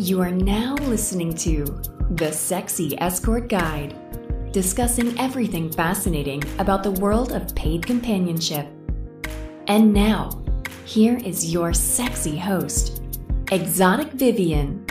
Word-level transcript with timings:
You 0.00 0.20
are 0.20 0.30
now 0.30 0.76
listening 0.76 1.34
to 1.38 1.64
The 2.10 2.30
Sexy 2.30 2.96
Escort 3.00 3.48
Guide, 3.48 3.96
discussing 4.52 5.18
everything 5.18 5.72
fascinating 5.72 6.40
about 6.60 6.84
the 6.84 6.92
world 6.92 7.32
of 7.32 7.52
paid 7.56 7.84
companionship. 7.84 8.68
And 9.66 9.92
now, 9.92 10.40
here 10.84 11.16
is 11.16 11.52
your 11.52 11.72
sexy 11.72 12.38
host, 12.38 13.02
Exotic 13.50 14.12
Vivian. 14.12 14.86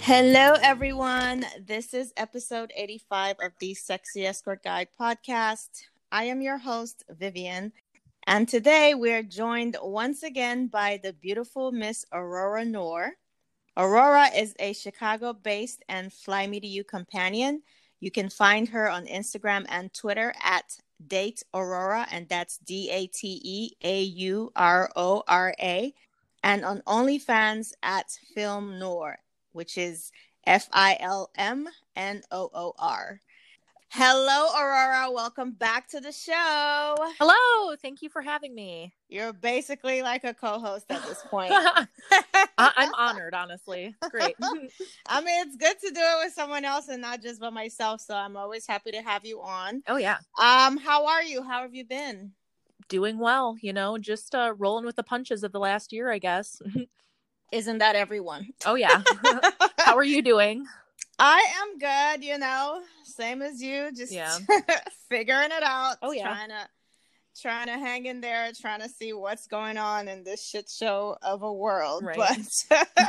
Hello, 0.00 0.54
everyone. 0.62 1.44
This 1.60 1.92
is 1.92 2.14
episode 2.16 2.72
85 2.74 3.36
of 3.42 3.52
the 3.58 3.74
Sexy 3.74 4.24
Escort 4.24 4.62
Guide 4.62 4.88
podcast. 4.98 5.68
I 6.10 6.24
am 6.24 6.40
your 6.40 6.56
host, 6.56 7.04
Vivian, 7.10 7.72
and 8.26 8.48
today 8.48 8.94
we're 8.94 9.22
joined 9.22 9.76
once 9.82 10.22
again 10.22 10.68
by 10.68 10.98
the 11.02 11.12
beautiful 11.12 11.72
Miss 11.72 12.06
Aurora 12.10 12.64
Noor. 12.64 13.12
Aurora 13.76 14.28
is 14.28 14.54
a 14.60 14.72
Chicago 14.72 15.32
based 15.32 15.82
and 15.88 16.12
Fly 16.12 16.46
Me 16.46 16.60
to 16.60 16.66
You 16.66 16.84
companion. 16.84 17.62
You 17.98 18.10
can 18.10 18.30
find 18.30 18.68
her 18.68 18.88
on 18.88 19.06
Instagram 19.06 19.66
and 19.68 19.92
Twitter 19.92 20.32
at 20.44 20.78
Date 21.04 21.42
Aurora, 21.52 22.06
and 22.12 22.28
that's 22.28 22.58
D 22.58 22.88
A 22.90 23.08
T 23.08 23.40
E 23.42 23.70
A 23.82 24.02
U 24.02 24.52
R 24.54 24.90
O 24.94 25.24
R 25.26 25.54
A, 25.60 25.92
and 26.44 26.64
on 26.64 26.82
OnlyFans 26.86 27.72
at 27.82 28.16
Film 28.34 28.78
Noor, 28.78 29.18
which 29.52 29.76
is 29.76 30.12
F 30.46 30.68
I 30.72 30.96
L 31.00 31.30
M 31.34 31.68
N 31.96 32.22
O 32.30 32.50
O 32.54 32.74
R. 32.78 33.20
Hello, 33.96 34.48
Aurora. 34.58 35.08
Welcome 35.12 35.52
back 35.52 35.86
to 35.90 36.00
the 36.00 36.10
show. 36.10 36.96
Hello. 37.20 37.76
Thank 37.80 38.02
you 38.02 38.08
for 38.08 38.22
having 38.22 38.52
me. 38.52 38.92
You're 39.08 39.32
basically 39.32 40.02
like 40.02 40.24
a 40.24 40.34
co 40.34 40.58
host 40.58 40.86
at 40.90 41.04
this 41.06 41.22
point. 41.30 41.52
I- 41.54 41.86
I'm 42.58 42.92
honored, 42.94 43.34
honestly. 43.34 43.94
Great. 44.10 44.34
I 45.08 45.20
mean, 45.20 45.46
it's 45.46 45.54
good 45.56 45.78
to 45.78 45.90
do 45.94 46.00
it 46.00 46.24
with 46.24 46.32
someone 46.34 46.64
else 46.64 46.88
and 46.88 47.02
not 47.02 47.22
just 47.22 47.40
by 47.40 47.50
myself. 47.50 48.00
So 48.00 48.16
I'm 48.16 48.36
always 48.36 48.66
happy 48.66 48.90
to 48.90 49.00
have 49.00 49.24
you 49.24 49.40
on. 49.40 49.84
oh, 49.86 49.96
yeah. 49.96 50.16
Um, 50.40 50.76
how 50.76 51.06
are 51.06 51.22
you? 51.22 51.44
How 51.44 51.62
have 51.62 51.74
you 51.76 51.84
been? 51.84 52.32
Doing 52.88 53.18
well, 53.20 53.56
you 53.60 53.72
know, 53.72 53.96
just 53.96 54.34
uh, 54.34 54.54
rolling 54.58 54.84
with 54.84 54.96
the 54.96 55.04
punches 55.04 55.44
of 55.44 55.52
the 55.52 55.60
last 55.60 55.92
year, 55.92 56.10
I 56.10 56.18
guess. 56.18 56.60
Isn't 57.52 57.78
that 57.78 57.94
everyone? 57.94 58.48
oh, 58.66 58.74
yeah. 58.74 59.02
How 59.78 59.96
are 59.96 60.02
you 60.02 60.20
doing? 60.20 60.66
I 61.18 61.44
am 61.62 61.78
good, 61.78 62.24
you 62.24 62.38
know, 62.38 62.80
same 63.04 63.42
as 63.42 63.62
you, 63.62 63.90
just 63.94 64.12
Yeah. 64.12 64.36
figuring 65.08 65.50
it 65.52 65.62
out. 65.62 65.96
Oh, 66.02 66.12
yeah. 66.12 66.24
Trying 66.24 66.48
to 66.48 66.68
trying 67.40 67.66
to 67.66 67.72
hang 67.72 68.06
in 68.06 68.20
there, 68.20 68.50
trying 68.60 68.80
to 68.80 68.88
see 68.88 69.12
what's 69.12 69.46
going 69.48 69.76
on 69.76 70.06
in 70.06 70.22
this 70.22 70.46
shit 70.46 70.68
show 70.70 71.16
of 71.22 71.42
a 71.42 71.52
world. 71.52 72.04
Right. 72.04 72.16
But 72.16 73.08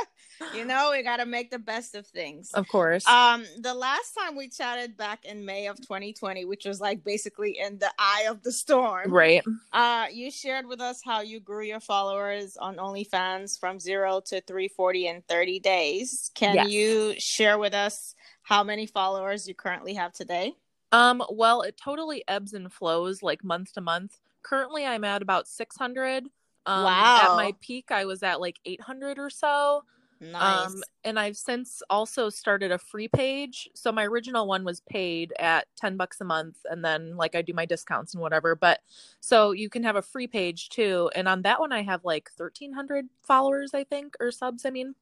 you 0.54 0.64
know, 0.64 0.90
we 0.92 1.02
gotta 1.02 1.26
make 1.26 1.50
the 1.50 1.58
best 1.58 1.94
of 1.94 2.06
things. 2.06 2.50
Of 2.52 2.68
course. 2.68 3.06
Um, 3.06 3.44
the 3.60 3.74
last 3.74 4.14
time 4.14 4.36
we 4.36 4.48
chatted 4.48 4.96
back 4.96 5.24
in 5.24 5.44
May 5.44 5.66
of 5.66 5.76
2020, 5.80 6.44
which 6.44 6.64
was 6.64 6.80
like 6.80 7.02
basically 7.04 7.58
in 7.58 7.78
the 7.78 7.90
eye 7.98 8.26
of 8.28 8.42
the 8.42 8.52
storm, 8.52 9.12
right. 9.12 9.42
uh, 9.72 10.06
you 10.12 10.30
shared 10.30 10.66
with 10.66 10.80
us 10.80 11.00
how 11.04 11.20
you 11.20 11.40
grew 11.40 11.64
your 11.64 11.80
followers 11.80 12.56
on 12.56 12.76
OnlyFans 12.76 13.58
from 13.58 13.78
zero 13.78 14.20
to 14.26 14.40
340 14.42 15.08
in 15.08 15.22
30 15.28 15.60
days. 15.60 16.30
Can 16.34 16.54
Yes. 16.54 16.70
you 16.70 17.14
share 17.18 17.58
with 17.58 17.74
us 17.74 18.14
how 18.42 18.62
many 18.62 18.86
followers 18.86 19.48
you 19.48 19.54
currently 19.54 19.94
have 19.94 20.12
today? 20.12 20.54
Um, 20.92 21.22
well, 21.30 21.62
it 21.62 21.76
totally 21.76 22.22
ebbs 22.28 22.52
and 22.52 22.72
flows 22.72 23.22
like 23.22 23.42
month 23.42 23.72
to 23.74 23.80
month. 23.80 24.18
Currently, 24.42 24.86
I'm 24.86 25.02
at 25.04 25.22
about 25.22 25.48
600. 25.48 26.24
Um, 26.64 26.84
Wow. 26.84 27.30
At 27.32 27.36
my 27.36 27.54
peak, 27.60 27.90
I 27.90 28.04
was 28.04 28.22
at 28.22 28.40
like 28.40 28.58
800 28.64 29.18
or 29.18 29.30
so. 29.30 29.82
Nice. 30.20 30.66
Um, 30.68 30.82
and 31.04 31.18
I've 31.18 31.36
since 31.36 31.82
also 31.90 32.30
started 32.30 32.72
a 32.72 32.78
free 32.78 33.08
page. 33.08 33.68
So 33.74 33.92
my 33.92 34.04
original 34.06 34.46
one 34.46 34.64
was 34.64 34.80
paid 34.80 35.32
at 35.38 35.66
10 35.76 35.96
bucks 35.96 36.20
a 36.20 36.24
month 36.24 36.58
and 36.70 36.84
then 36.84 37.16
like 37.16 37.34
I 37.34 37.42
do 37.42 37.52
my 37.52 37.66
discounts 37.66 38.14
and 38.14 38.22
whatever. 38.22 38.54
But 38.54 38.80
so 39.20 39.52
you 39.52 39.68
can 39.68 39.82
have 39.82 39.96
a 39.96 40.02
free 40.02 40.26
page 40.26 40.68
too. 40.70 41.10
And 41.14 41.28
on 41.28 41.42
that 41.42 41.60
one 41.60 41.72
I 41.72 41.82
have 41.82 42.04
like 42.04 42.30
1300 42.36 43.08
followers, 43.22 43.72
I 43.74 43.84
think, 43.84 44.14
or 44.20 44.30
subs. 44.30 44.64
I 44.64 44.70
mean, 44.70 44.94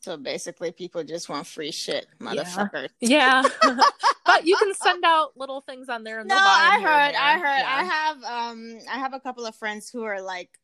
so 0.00 0.16
basically, 0.16 0.72
people 0.72 1.04
just 1.04 1.28
want 1.28 1.46
free 1.46 1.70
shit, 1.70 2.08
motherfucker. 2.20 2.88
yeah. 2.98 3.40
but 4.26 4.44
you 4.44 4.56
can 4.56 4.74
send 4.74 5.04
out 5.04 5.36
little 5.36 5.60
things 5.60 5.88
on 5.88 6.02
there 6.02 6.18
and 6.18 6.28
No, 6.28 6.34
they'll 6.34 6.44
buy 6.44 6.70
'em 6.76 6.84
I 6.84 6.88
heard, 6.88 7.14
I 7.14 7.32
heard, 7.38 7.58
Yeah. 7.60 7.76
I 7.78 7.84
have, 7.84 8.24
um, 8.24 8.78
I 8.90 8.98
have 8.98 9.14
a 9.14 9.20
couple 9.20 9.46
of 9.46 9.54
friends 9.54 9.88
who 9.90 10.02
are 10.02 10.20
like 10.20 10.58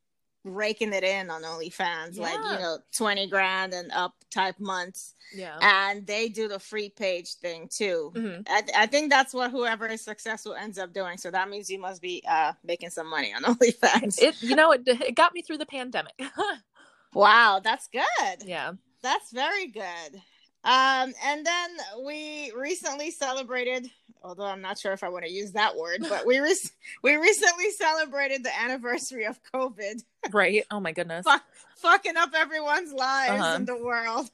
raking 0.44 0.92
it 0.92 1.04
in 1.04 1.30
on 1.30 1.42
OnlyFans, 1.42 2.16
like 2.18 2.34
you 2.34 2.58
know, 2.58 2.78
twenty 2.96 3.26
grand 3.28 3.74
and 3.74 3.90
up 3.92 4.14
type 4.32 4.58
months, 4.58 5.14
Yeah. 5.34 5.58
and 5.60 6.06
they 6.06 6.28
do 6.28 6.48
the 6.48 6.58
free 6.58 6.88
page 6.90 7.34
thing 7.34 7.68
too. 7.68 8.12
Mhm. 8.14 8.46
I, 8.48 8.62
I 8.76 8.86
think 8.86 9.10
that's 9.10 9.34
what 9.34 9.50
whoever 9.50 9.86
is 9.86 10.02
successful 10.02 10.54
ends 10.54 10.78
up 10.78 10.92
doing. 10.92 11.18
So 11.18 11.30
that 11.30 11.48
means 11.48 11.68
you 11.68 11.78
must 11.80 12.00
be 12.00 12.22
uh 12.28 12.52
making 12.64 12.90
some 12.90 13.08
money 13.10 13.32
on 13.34 13.42
OnlyFans. 13.54 14.20
It 14.22 14.42
you 14.42 14.56
know 14.56 14.72
it, 14.72 14.82
it 14.86 15.14
got 15.14 15.34
me 15.34 15.42
through 15.42 15.58
the 15.58 15.66
pandemic. 15.66 16.20
wow, 17.14 17.60
that's 17.62 17.88
good. 17.88 18.42
yeah. 18.44 18.72
That's 19.02 19.30
very 19.32 19.68
good. 19.68 20.22
Um, 20.64 21.14
and 21.24 21.46
then 21.46 21.70
we 22.04 22.52
recently 22.56 23.10
celebrated, 23.10 23.90
although 24.22 24.44
I'm 24.44 24.60
not 24.60 24.78
sure 24.78 24.92
if 24.92 25.02
I 25.04 25.08
want 25.08 25.24
to 25.24 25.30
use 25.30 25.52
that 25.52 25.76
word, 25.76 26.04
but 26.08 26.26
we 26.26 26.40
re- 26.40 26.56
we 27.02 27.16
recently 27.16 27.70
celebrated 27.70 28.44
the 28.44 28.58
anniversary 28.60 29.24
of 29.24 29.38
COVID, 29.54 30.02
Right. 30.32 30.64
Oh 30.70 30.80
my 30.80 30.92
goodness. 30.92 31.24
Fuck. 31.24 31.44
fucking 31.76 32.16
up 32.16 32.30
everyone's 32.34 32.92
lives 32.92 33.40
Uh-huh. 33.40 33.54
in 33.56 33.64
the 33.64 33.76
world. 33.76 34.30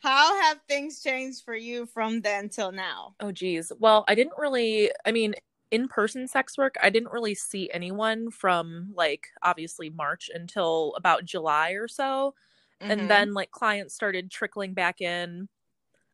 How 0.00 0.40
have 0.42 0.58
things 0.68 1.02
changed 1.02 1.44
for 1.44 1.54
you 1.56 1.86
from 1.86 2.20
then 2.20 2.48
till 2.48 2.72
now? 2.72 3.14
Oh 3.20 3.32
geez. 3.32 3.72
Well, 3.78 4.04
I 4.08 4.14
didn't 4.14 4.34
really 4.36 4.90
I 5.04 5.12
mean 5.12 5.34
in-person 5.70 6.26
sex 6.28 6.56
work, 6.58 6.76
I 6.82 6.90
didn't 6.90 7.12
really 7.12 7.34
see 7.34 7.70
anyone 7.72 8.30
from 8.30 8.92
like 8.94 9.28
obviously 9.42 9.90
March 9.90 10.28
until 10.34 10.94
about 10.96 11.24
July 11.24 11.72
or 11.72 11.86
so. 11.88 12.34
Mhm. 12.82 12.90
And 12.90 13.10
then 13.10 13.32
like 13.34 13.50
clients 13.52 13.94
started 13.94 14.30
trickling 14.30 14.72
back 14.74 15.00
in. 15.00 15.48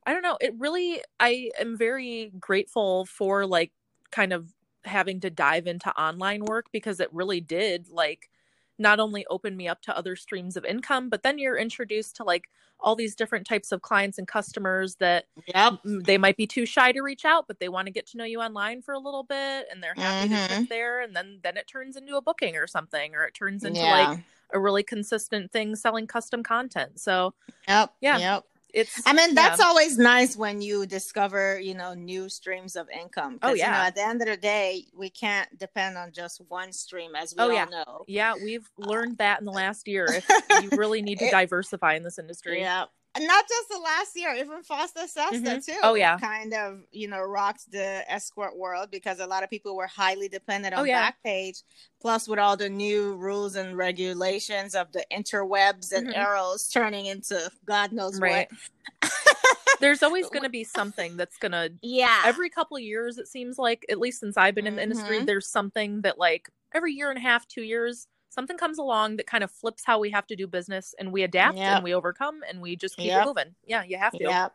I 0.06 0.12
don't 0.12 0.22
know, 0.22 0.36
it 0.40 0.54
really 0.58 1.02
I 1.20 1.50
am 1.58 1.76
very 1.76 2.32
grateful 2.38 3.06
for 3.06 3.46
like 3.46 3.72
kind 4.10 4.32
of 4.32 4.54
having 4.84 5.20
to 5.20 5.30
dive 5.30 5.66
into 5.66 5.90
online 6.00 6.44
work 6.44 6.66
because 6.72 7.00
it 7.00 7.12
really 7.12 7.40
did 7.40 7.88
like 7.88 8.30
not 8.78 9.00
only 9.00 9.24
open 9.30 9.56
me 9.56 9.68
up 9.68 9.80
to 9.82 9.96
other 9.96 10.16
streams 10.16 10.56
of 10.56 10.64
income, 10.64 11.08
but 11.08 11.22
then 11.22 11.38
you're 11.38 11.56
introduced 11.56 12.16
to 12.16 12.24
like 12.24 12.44
all 12.80 12.96
these 12.96 13.14
different 13.16 13.46
types 13.46 13.72
of 13.72 13.82
clients 13.82 14.18
and 14.18 14.28
customers 14.28 14.96
that 14.96 15.26
yep, 15.46 15.74
they 15.84 16.18
might 16.18 16.36
be 16.36 16.46
too 16.46 16.66
shy 16.66 16.92
to 16.92 17.02
reach 17.02 17.24
out 17.24 17.46
but 17.48 17.60
they 17.60 17.68
want 17.68 17.86
to 17.86 17.92
get 17.92 18.06
to 18.06 18.16
know 18.16 18.24
you 18.24 18.40
online 18.40 18.82
for 18.82 18.94
a 18.94 18.98
little 18.98 19.22
bit 19.24 19.66
and 19.70 19.82
they're 19.82 19.94
happy 19.94 20.28
to 20.28 20.36
Mhm. 20.36 20.38
sit 20.38 20.68
there 20.68 21.00
and 21.00 21.14
then 21.16 21.40
then 21.42 21.56
it 21.56 21.66
turns 21.66 21.96
into 21.96 22.16
a 22.16 22.22
booking 22.22 22.56
or 22.56 22.66
something 22.66 23.14
or 23.14 23.24
it 23.24 23.34
turns 23.34 23.64
into 23.64 23.86
yeah, 23.86 23.86
like 23.86 24.18
a 24.52 24.60
really 24.60 24.82
consistent 24.82 25.52
thing 25.52 25.76
selling 25.76 26.06
custom 26.06 26.42
content 26.42 27.00
so 27.00 27.34
yep, 27.68 27.94
yeah. 28.00 28.20
yep. 28.20 28.44
It's 28.74 29.00
I 29.06 29.12
mean, 29.12 29.34
that's 29.34 29.60
yeah. 29.60 29.66
always 29.66 29.96
nice 29.96 30.36
when 30.36 30.60
you 30.60 30.84
discover, 30.84 31.58
you 31.60 31.74
know, 31.74 31.94
new 31.94 32.28
streams 32.28 32.74
of 32.76 32.88
income 32.90 33.38
Oh, 33.42 33.50
You 33.54 33.62
know, 33.62 33.68
yeah. 33.68 33.86
at 33.86 33.94
the 33.94 34.02
end 34.04 34.20
of 34.20 34.28
the 34.28 34.36
day, 34.36 34.86
we 34.94 35.08
can't 35.10 35.48
depend 35.58 35.96
on 35.96 36.12
just 36.12 36.40
one 36.48 36.72
stream, 36.72 37.14
as 37.14 37.34
we 37.36 37.42
Oh, 37.42 37.46
all 37.46 37.52
yeah. 37.52 37.64
know. 37.66 38.04
yeah 38.08 38.34
we've 38.34 38.68
uh, 38.82 38.86
learned 38.86 39.18
that 39.18 39.38
in 39.38 39.44
the 39.46 39.52
uh, 39.52 39.54
last 39.54 39.86
year 39.88 40.06
if 40.06 40.26
you 40.62 40.70
really 40.76 41.02
need 41.02 41.18
to 41.20 41.30
diversify 41.40 41.94
in 41.94 42.02
this 42.02 42.18
industry 42.18 42.60
Yeah. 42.60 42.84
Not 43.18 43.44
just 43.48 43.68
the 43.68 43.78
last 43.78 44.16
year, 44.16 44.34
even 44.34 44.62
FOSTA-SESTA 44.62 45.30
Mhm. 45.38 45.64
too. 45.64 45.78
Oh, 45.82 45.94
yeah. 45.94 46.18
kind 46.18 46.52
of 46.52 46.80
you 46.90 47.06
know 47.08 47.20
rocked 47.22 47.70
the 47.70 48.04
escort 48.10 48.56
world 48.56 48.90
because 48.90 49.20
a 49.20 49.26
lot 49.26 49.44
of 49.44 49.50
people 49.50 49.76
were 49.76 49.86
highly 49.86 50.28
dependent 50.28 50.74
on 50.74 50.80
Oh, 50.80 50.84
yeah. 50.84 51.12
Backpage. 51.12 51.62
Plus, 52.00 52.26
with 52.28 52.38
all 52.40 52.56
the 52.56 52.68
new 52.68 53.14
rules 53.14 53.54
and 53.56 53.76
regulations 53.76 54.74
of 54.74 54.90
the 54.92 55.04
interwebs 55.12 55.92
and 55.92 56.08
Mhm. 56.08 56.16
Eros 56.18 56.68
turning 56.68 57.06
into 57.06 57.50
God 57.64 57.92
knows 57.92 58.20
right 58.20 58.48
what. 58.50 58.60
there's 59.80 60.02
always 60.02 60.28
going 60.30 60.42
to 60.42 60.48
be 60.48 60.64
something 60.78 61.16
that's 61.16 61.36
going 61.36 61.52
to 61.52 61.72
Yeah. 61.82 62.22
every 62.24 62.48
couple 62.50 62.76
of 62.76 62.82
years 62.82 63.18
it 63.18 63.28
seems 63.28 63.58
like 63.58 63.84
at 63.90 63.98
least 63.98 64.20
since 64.20 64.36
i've 64.36 64.54
been 64.54 64.66
in 64.66 64.76
the 64.76 64.82
industry 64.82 65.18
Mhm. 65.20 65.26
there's 65.26 65.48
something 65.48 66.00
that 66.02 66.18
like 66.18 66.48
every 66.72 66.92
year 66.92 67.10
and 67.10 67.18
a 67.18 67.22
half 67.22 67.46
two 67.48 67.62
years 67.62 68.06
something 68.34 68.58
comes 68.58 68.78
along 68.78 69.16
that 69.16 69.26
kind 69.26 69.42
of 69.44 69.50
flips 69.50 69.84
how 69.84 69.98
we 69.98 70.10
have 70.10 70.26
to 70.26 70.36
do 70.36 70.46
business 70.46 70.94
and 70.98 71.12
we 71.12 71.22
adapt 71.22 71.56
Yep. 71.56 71.76
and 71.76 71.84
we 71.84 71.94
overcome 71.94 72.40
and 72.48 72.60
we 72.60 72.76
just 72.76 72.96
keep 72.96 73.06
Yep. 73.06 73.26
moving 73.26 73.54
yeah 73.66 73.82
you 73.84 73.96
have 73.96 74.12
to 74.12 74.24
Yep. 74.24 74.52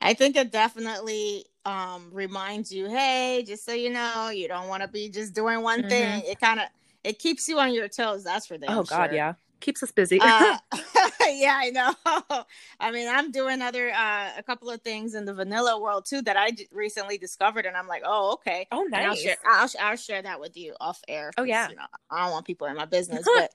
I 0.00 0.14
think 0.14 0.36
it 0.36 0.50
definitely 0.50 1.44
um 1.66 2.08
reminds 2.12 2.72
you, 2.72 2.88
hey, 2.88 3.44
just 3.46 3.66
so 3.66 3.72
you 3.74 3.90
know, 3.90 4.30
you 4.30 4.48
don't 4.48 4.68
want 4.68 4.82
to 4.82 4.88
be 4.88 5.10
just 5.10 5.34
doing 5.34 5.62
one 5.62 5.82
thing. 5.88 6.22
It 6.26 6.40
kind 6.40 6.58
of 6.60 6.66
it 7.04 7.18
keeps 7.18 7.48
you 7.48 7.58
on 7.58 7.74
your 7.74 7.88
toes. 7.88 8.24
That's 8.24 8.46
for 8.46 8.56
damn 8.56 8.78
oh 8.78 8.82
god 8.84 9.08
sure. 9.10 9.14
yeah 9.14 9.34
keeps 9.60 9.82
us 9.82 9.92
busy 9.92 10.18
uh, 10.22 10.56
yeah, 11.28 11.58
I 11.60 11.70
know. 11.70 12.44
I 12.80 12.90
mean, 12.90 13.08
I'm 13.08 13.30
doing 13.30 13.62
other 13.62 13.90
uh, 13.90 14.30
a 14.36 14.42
couple 14.42 14.70
of 14.70 14.82
things 14.82 15.14
in 15.14 15.24
the 15.24 15.34
vanilla 15.34 15.80
world 15.80 16.06
too 16.06 16.22
that 16.22 16.36
I 16.36 16.52
recently 16.72 17.18
discovered, 17.18 17.66
and 17.66 17.76
I'm 17.76 17.86
like, 17.86 18.02
oh, 18.04 18.34
okay. 18.34 18.66
oh 18.72 18.84
And 18.84 18.94
I'll 18.94 19.08
nice 19.08 19.22
share, 19.22 19.36
I'll, 19.44 19.68
I'll 19.80 19.96
share 19.96 20.22
that 20.22 20.40
with 20.40 20.56
you 20.56 20.74
off 20.80 21.00
air. 21.08 21.30
Oh 21.36 21.44
yeah. 21.44 21.68
you 21.68 21.76
know, 21.76 21.82
I 22.10 22.24
don't 22.24 22.32
want 22.32 22.46
people 22.46 22.66
in 22.66 22.76
my 22.76 22.84
business, 22.86 23.26
but 23.36 23.50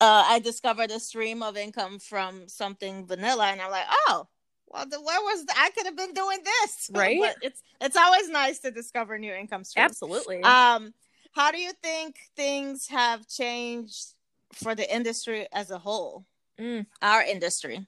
uh, 0.00 0.24
I 0.26 0.38
discovered 0.38 0.90
a 0.90 1.00
stream 1.00 1.42
of 1.42 1.56
income 1.56 1.98
from 1.98 2.48
something 2.48 3.06
vanilla, 3.06 3.46
and 3.46 3.60
I'm 3.60 3.70
like, 3.70 3.86
oh, 4.08 4.26
well, 4.68 4.86
the, 4.88 5.00
where 5.00 5.20
was 5.20 5.44
the, 5.46 5.54
I 5.56 5.70
could 5.70 5.86
have 5.86 5.96
been 5.96 6.14
doing 6.14 6.38
this, 6.44 6.90
Right. 6.92 7.18
but 7.20 7.36
it's 7.42 7.62
it's 7.80 7.96
always 7.96 8.28
nice 8.28 8.60
to 8.60 8.70
discover 8.70 9.18
new 9.18 9.32
income 9.32 9.64
streams. 9.64 9.90
Absolutely. 9.90 10.42
Um, 10.42 10.94
how 11.32 11.50
do 11.50 11.60
you 11.60 11.72
think 11.82 12.16
things 12.36 12.88
have 12.88 13.26
changed 13.28 14.14
for 14.52 14.74
the 14.74 14.92
industry 14.92 15.46
as 15.52 15.70
a 15.70 15.78
whole? 15.78 16.24
Mm. 16.60 16.86
Our 17.02 17.22
industry. 17.22 17.86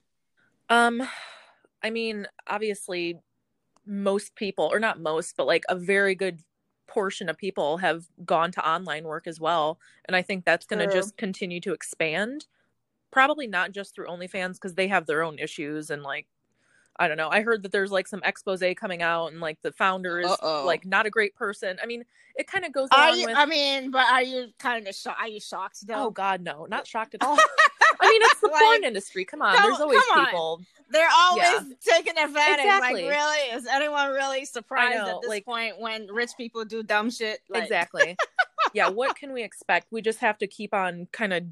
Um, 0.69 1.07
I 1.83 1.89
mean, 1.89 2.27
obviously, 2.47 3.19
most 3.85 4.35
people, 4.35 4.69
or 4.71 4.79
not 4.79 4.99
most, 4.99 5.35
but 5.37 5.47
like 5.47 5.63
a 5.69 5.75
very 5.75 6.15
good 6.15 6.39
portion 6.87 7.29
of 7.29 7.37
people 7.37 7.77
have 7.77 8.05
gone 8.25 8.51
to 8.51 8.67
online 8.67 9.03
work 9.03 9.27
as 9.27 9.39
well. 9.39 9.79
And 10.05 10.15
I 10.15 10.21
think 10.21 10.45
that's 10.45 10.65
going 10.65 10.87
to 10.87 10.93
just 10.93 11.17
continue 11.17 11.59
to 11.61 11.73
expand. 11.73 12.47
Probably 13.11 13.47
not 13.47 13.71
just 13.71 13.93
through 13.93 14.07
OnlyFans 14.07 14.53
because 14.53 14.75
they 14.75 14.87
have 14.87 15.05
their 15.05 15.23
own 15.23 15.37
issues 15.39 15.89
and 15.89 16.01
like, 16.03 16.27
I 16.97 17.07
don't 17.07 17.17
know. 17.17 17.29
I 17.29 17.41
heard 17.41 17.63
that 17.63 17.71
there's 17.71 17.91
like 17.91 18.07
some 18.07 18.21
expose 18.23 18.63
coming 18.75 19.01
out 19.01 19.31
and 19.31 19.41
like 19.41 19.59
the 19.63 19.71
founder 19.71 20.19
is 20.19 20.29
Uh-oh. 20.29 20.63
like 20.65 20.85
not 20.85 21.05
a 21.05 21.09
great 21.09 21.35
person. 21.35 21.77
I 21.81 21.87
mean, 21.87 22.05
it 22.35 22.47
kind 22.47 22.65
of 22.65 22.71
goes 22.71 22.89
Are 22.91 23.15
you? 23.15 23.27
with. 23.27 23.35
I 23.37 23.45
mean, 23.45 23.91
but 23.91 24.07
are 24.11 24.21
you 24.21 24.49
kind 24.59 24.87
of 24.87 24.95
shocked? 24.95 25.19
Are 25.19 25.27
you 25.27 25.39
shocked 25.39 25.79
oh? 25.89 26.11
God, 26.11 26.41
no, 26.41 26.65
not 26.65 26.85
shocked 26.87 27.15
at 27.15 27.23
all. 27.25 27.37
I 28.03 28.09
mean, 28.09 28.21
it's 28.23 28.39
the 28.41 28.47
Like, 28.51 28.61
porn 28.61 28.83
industry. 28.83 29.25
Come 29.25 29.41
on, 29.41 29.55
come- 29.55 29.69
there's 29.69 29.79
always 29.81 30.01
people. 30.15 30.61
They're 30.89 31.07
always 31.11 31.43
Yeah. 31.43 31.61
taking 31.95 32.17
advantage. 32.17 32.65
Exactly. 32.65 33.03
Like, 33.05 33.11
really? 33.11 33.57
Is 33.57 33.65
anyone 33.67 34.09
really 34.11 34.45
surprised 34.45 34.95
know, 34.97 35.15
at 35.15 35.21
this 35.21 35.29
like- 35.29 35.45
point 35.45 35.79
when 35.79 36.07
rich 36.07 36.31
people 36.37 36.63
do 36.65 36.83
dumb 36.83 37.09
shit? 37.09 37.39
Like, 37.49 37.63
exactly 37.63 38.15
yeah 38.73 38.87
what 38.89 39.15
can 39.15 39.33
we 39.33 39.43
expect 39.43 39.87
we 39.91 40.01
just 40.01 40.19
have 40.19 40.37
to 40.37 40.47
keep 40.47 40.73
on 40.73 41.05
kind 41.11 41.33
of 41.33 41.43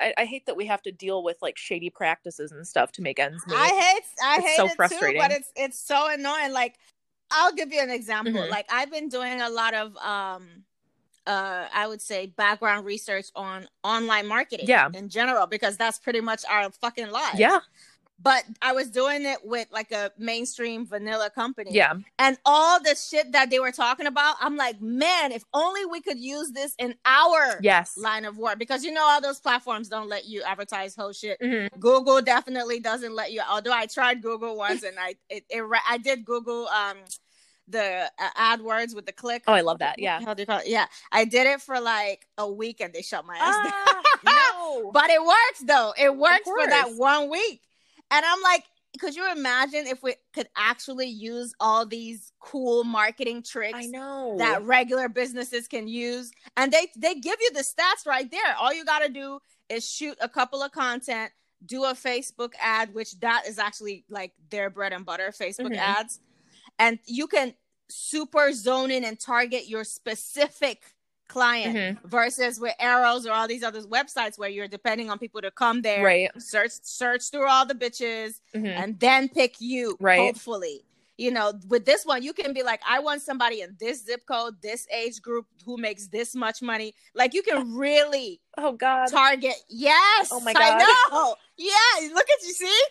I, 0.00 0.14
I 0.18 0.24
hate 0.24 0.46
that 0.46 0.56
we 0.56 0.66
have 0.66 0.80
to 0.82 0.92
deal 0.92 1.22
with 1.24 1.36
like 1.42 1.58
shady 1.58 1.90
practices 1.90 2.52
and 2.52 2.66
stuff 2.66 2.92
to 2.92 3.02
make 3.02 3.18
ends 3.18 3.44
meet 3.46 3.56
I 3.56 3.66
hate 3.68 4.02
I 4.22 4.36
It's 4.36 4.46
hate 4.46 4.56
so 4.56 4.66
it 4.66 4.72
frustrating. 4.76 5.20
too, 5.20 5.28
but 5.28 5.30
it's 5.32 5.50
it's 5.56 5.78
so 5.78 6.08
annoying. 6.10 6.52
Like 6.52 6.76
I'll 7.30 7.52
give 7.52 7.72
you 7.72 7.80
an 7.82 7.90
example. 7.90 8.32
Mhm. 8.34 8.50
Like 8.50 8.66
I've 8.70 8.90
been 8.90 9.08
doing 9.08 9.40
a 9.40 9.48
lot 9.50 9.74
of 9.74 9.96
um 9.96 10.64
uh 11.26 11.66
I 11.72 11.86
would 11.86 12.02
say 12.02 12.26
background 12.26 12.84
research 12.86 13.26
on 13.34 13.66
online 13.82 14.26
marketing 14.26 14.66
Yeah. 14.68 14.88
in 14.94 15.08
general 15.08 15.46
because 15.46 15.76
that's 15.76 15.98
pretty 15.98 16.20
much 16.20 16.42
our 16.50 16.70
fucking 16.70 17.10
lives. 17.10 17.38
yeah 17.38 17.60
But 18.22 18.44
I 18.62 18.72
was 18.72 18.90
doing 18.90 19.24
it 19.26 19.38
with 19.44 19.66
like 19.72 19.90
a 19.90 20.12
mainstream 20.18 20.86
vanilla 20.86 21.30
company. 21.30 21.72
yeah 21.72 21.94
And 22.18 22.38
all 22.44 22.78
the 22.80 22.94
shit 22.94 23.32
that 23.32 23.50
they 23.50 23.58
were 23.58 23.72
talking 23.72 24.06
about, 24.06 24.36
I'm 24.40 24.56
like, 24.56 24.80
man, 24.80 25.32
if 25.32 25.44
only 25.52 25.84
we 25.84 26.00
could 26.00 26.18
use 26.18 26.52
this 26.52 26.74
in 26.78 26.94
our 27.04 27.58
yes 27.60 27.96
line 27.96 28.24
of 28.24 28.36
work 28.38 28.58
because 28.58 28.84
you 28.84 28.92
know 28.92 29.02
all 29.04 29.20
those 29.20 29.40
platforms 29.40 29.88
don't 29.88 30.08
let 30.08 30.26
you 30.26 30.42
advertise 30.42 30.94
whole 30.94 31.12
shit. 31.12 31.40
Mhm. 31.40 31.68
Google 31.80 32.22
definitely 32.22 32.78
doesn't 32.80 33.14
let 33.14 33.32
you. 33.32 33.42
Although 33.50 33.72
I 33.72 33.86
tried 33.86 34.22
Google 34.22 34.56
once 34.56 34.82
and 34.84 34.96
I 34.98 35.16
it, 35.28 35.44
it 35.50 35.62
I 35.88 35.98
did 35.98 36.24
Google 36.24 36.68
um 36.68 36.98
the 37.68 38.10
uh, 38.18 38.56
AdWords 38.56 38.94
with 38.94 39.06
the 39.06 39.12
click. 39.12 39.42
oh 39.46 39.52
i 39.52 39.60
love 39.62 39.78
that 39.78 39.98
yeah 39.98 40.20
How 40.24 40.34
do 40.34 40.42
you 40.42 40.46
call 40.46 40.58
it? 40.58 40.66
Yeah, 40.68 40.86
I 41.10 41.24
did 41.24 41.46
it 41.46 41.60
for 41.62 41.80
like 41.80 42.26
a 42.38 42.50
week 42.50 42.80
and 42.80 42.92
they 42.92 43.02
shut 43.02 43.24
my 43.24 43.36
ass 43.38 43.54
down. 43.64 43.72
Ah, 43.74 44.02
no 44.82 44.90
But 44.92 45.10
it 45.10 45.20
works 45.22 45.60
though. 45.66 45.92
It 45.98 46.14
worked 46.16 46.44
for 46.44 46.66
that 46.66 46.90
one 46.96 47.30
week. 47.30 47.62
And 48.10 48.24
I'm 48.24 48.42
like, 48.42 48.64
could 49.00 49.16
you 49.16 49.30
imagine 49.32 49.86
if 49.86 50.02
we 50.02 50.14
could 50.34 50.48
actually 50.56 51.08
use 51.08 51.52
all 51.58 51.84
these 51.86 52.32
cool 52.38 52.84
marketing 52.84 53.42
tricks 53.42 53.76
i 53.76 53.86
know 53.86 54.36
that 54.38 54.62
regular 54.62 55.08
businesses 55.08 55.66
can 55.66 55.88
use? 55.88 56.30
And 56.56 56.70
they 56.70 56.88
they 56.96 57.14
give 57.14 57.36
you 57.40 57.50
the 57.52 57.60
stats 57.64 58.06
right 58.06 58.30
there. 58.30 58.54
All 58.60 58.72
you 58.72 58.84
got 58.84 59.00
to 59.00 59.08
do 59.08 59.38
is 59.68 59.90
shoot 59.90 60.16
a 60.20 60.28
couple 60.28 60.62
of 60.62 60.70
content, 60.70 61.32
do 61.64 61.84
a 61.84 61.94
Facebook 61.94 62.52
ad, 62.60 62.94
which 62.94 63.18
that 63.20 63.44
is 63.48 63.58
actually 63.58 64.04
like 64.10 64.32
their 64.50 64.68
bread 64.70 64.92
and 64.92 65.04
butter, 65.06 65.30
Facebook 65.30 65.72
Mhm. 65.72 65.78
ads. 65.78 66.20
And 66.78 66.98
you 67.06 67.26
can 67.26 67.54
super 67.88 68.52
zone 68.52 68.90
in 68.90 69.04
and 69.04 69.18
target 69.18 69.68
your 69.68 69.84
specific 69.84 70.82
client 71.28 71.74
Mhm. 71.76 72.02
versus 72.04 72.60
with 72.60 72.74
Eros 72.80 73.26
or 73.26 73.32
all 73.32 73.48
these 73.48 73.62
other 73.62 73.80
websites 73.82 74.38
where 74.38 74.48
you're 74.50 74.68
depending 74.68 75.10
on 75.10 75.18
people 75.18 75.40
to 75.40 75.50
come 75.50 75.80
there 75.80 76.02
right 76.02 76.30
search 76.38 76.72
search 76.82 77.30
through 77.30 77.48
all 77.48 77.64
the 77.64 77.74
bitches 77.74 78.40
Mhm. 78.54 78.76
and 78.76 79.00
then 79.00 79.28
pick 79.30 79.58
you 79.58 79.96
Right. 80.00 80.18
hopefully 80.18 80.84
you 81.16 81.30
know 81.30 81.54
with 81.68 81.86
this 81.86 82.04
one 82.04 82.22
you 82.22 82.34
can 82.34 82.52
be 82.52 82.62
like 82.62 82.82
i 82.86 82.98
want 82.98 83.22
somebody 83.22 83.62
in 83.62 83.74
this 83.80 84.04
zip 84.04 84.26
code 84.26 84.60
this 84.60 84.86
age 84.92 85.22
group 85.22 85.46
who 85.64 85.78
makes 85.78 86.08
this 86.08 86.34
much 86.34 86.60
money 86.60 86.94
like 87.14 87.32
you 87.32 87.42
can 87.42 87.74
really 87.74 88.42
oh 88.58 88.72
god 88.72 89.08
target 89.08 89.56
yes 89.68 90.28
Oh 90.30 90.40
my 90.40 90.52
i 90.54 90.54
God. 90.54 90.78
know 91.16 91.36
yeah 91.56 92.08
look 92.14 92.28
at 92.28 92.42
you 92.42 92.52
see 92.52 92.82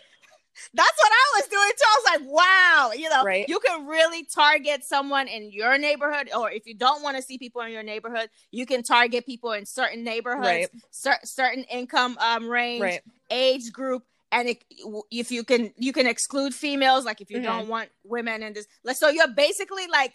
that's 0.73 0.97
what 0.97 1.11
i 1.11 1.39
was 1.39 1.47
doing 1.47 1.71
too 1.77 1.85
i 1.87 1.99
was 1.99 2.19
like 2.19 2.31
wow 2.31 2.91
you 2.95 3.09
know 3.09 3.23
Right. 3.23 3.45
you 3.47 3.59
can 3.59 3.85
really 3.87 4.25
target 4.25 4.83
someone 4.83 5.27
in 5.27 5.51
your 5.51 5.77
neighborhood 5.77 6.29
or 6.37 6.51
if 6.51 6.65
you 6.65 6.75
don't 6.75 7.01
want 7.03 7.17
to 7.17 7.23
see 7.23 7.37
people 7.37 7.61
in 7.61 7.71
your 7.71 7.83
neighborhood 7.83 8.29
you 8.51 8.65
can 8.65 8.83
target 8.83 9.25
people 9.25 9.51
in 9.53 9.65
certain 9.65 10.03
neighborhoods 10.03 10.45
Right. 10.45 10.67
cer- 10.91 11.19
certain 11.23 11.63
income 11.65 12.17
um 12.19 12.47
range 12.49 12.81
right 12.81 13.01
age 13.29 13.71
group 13.71 14.03
and 14.31 14.49
it, 14.49 14.63
if 15.11 15.31
you 15.31 15.43
can 15.43 15.73
you 15.77 15.93
can 15.93 16.07
exclude 16.07 16.53
females 16.53 17.05
like 17.05 17.21
if 17.21 17.29
you 17.29 17.39
Mhm. 17.39 17.43
don't 17.43 17.67
want 17.67 17.89
women 18.03 18.43
in 18.43 18.53
this 18.53 18.67
so 18.97 19.09
you're 19.09 19.27
basically 19.27 19.87
like 19.87 20.13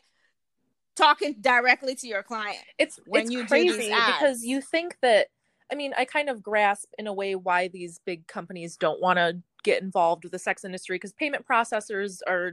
talking 0.97 1.37
directly 1.41 1.95
to 1.95 2.09
your 2.09 2.23
client 2.23 2.59
it's 2.79 2.99
when 3.07 3.23
it's 3.23 3.31
you 3.31 3.41
do 3.43 3.47
crazy 3.47 3.93
because 4.19 4.43
you 4.43 4.61
think 4.61 4.97
that 5.01 5.29
I 5.71 5.75
mean, 5.75 5.93
I 5.97 6.05
kind 6.05 6.29
of 6.29 6.43
grasp 6.43 6.89
in 6.99 7.07
a 7.07 7.13
way 7.13 7.35
why 7.35 7.69
these 7.69 8.01
big 8.05 8.27
companies 8.27 8.77
don't 8.77 9.01
want 9.01 9.19
to 9.19 9.39
get 9.65 9.83
involved 9.83 10.25
with 10.25 10.33
the 10.33 10.39
sex 10.39 10.65
industry 10.65 10.97
because 10.97 11.13
payment 11.13 11.47
processors 11.47 12.19
are 12.27 12.53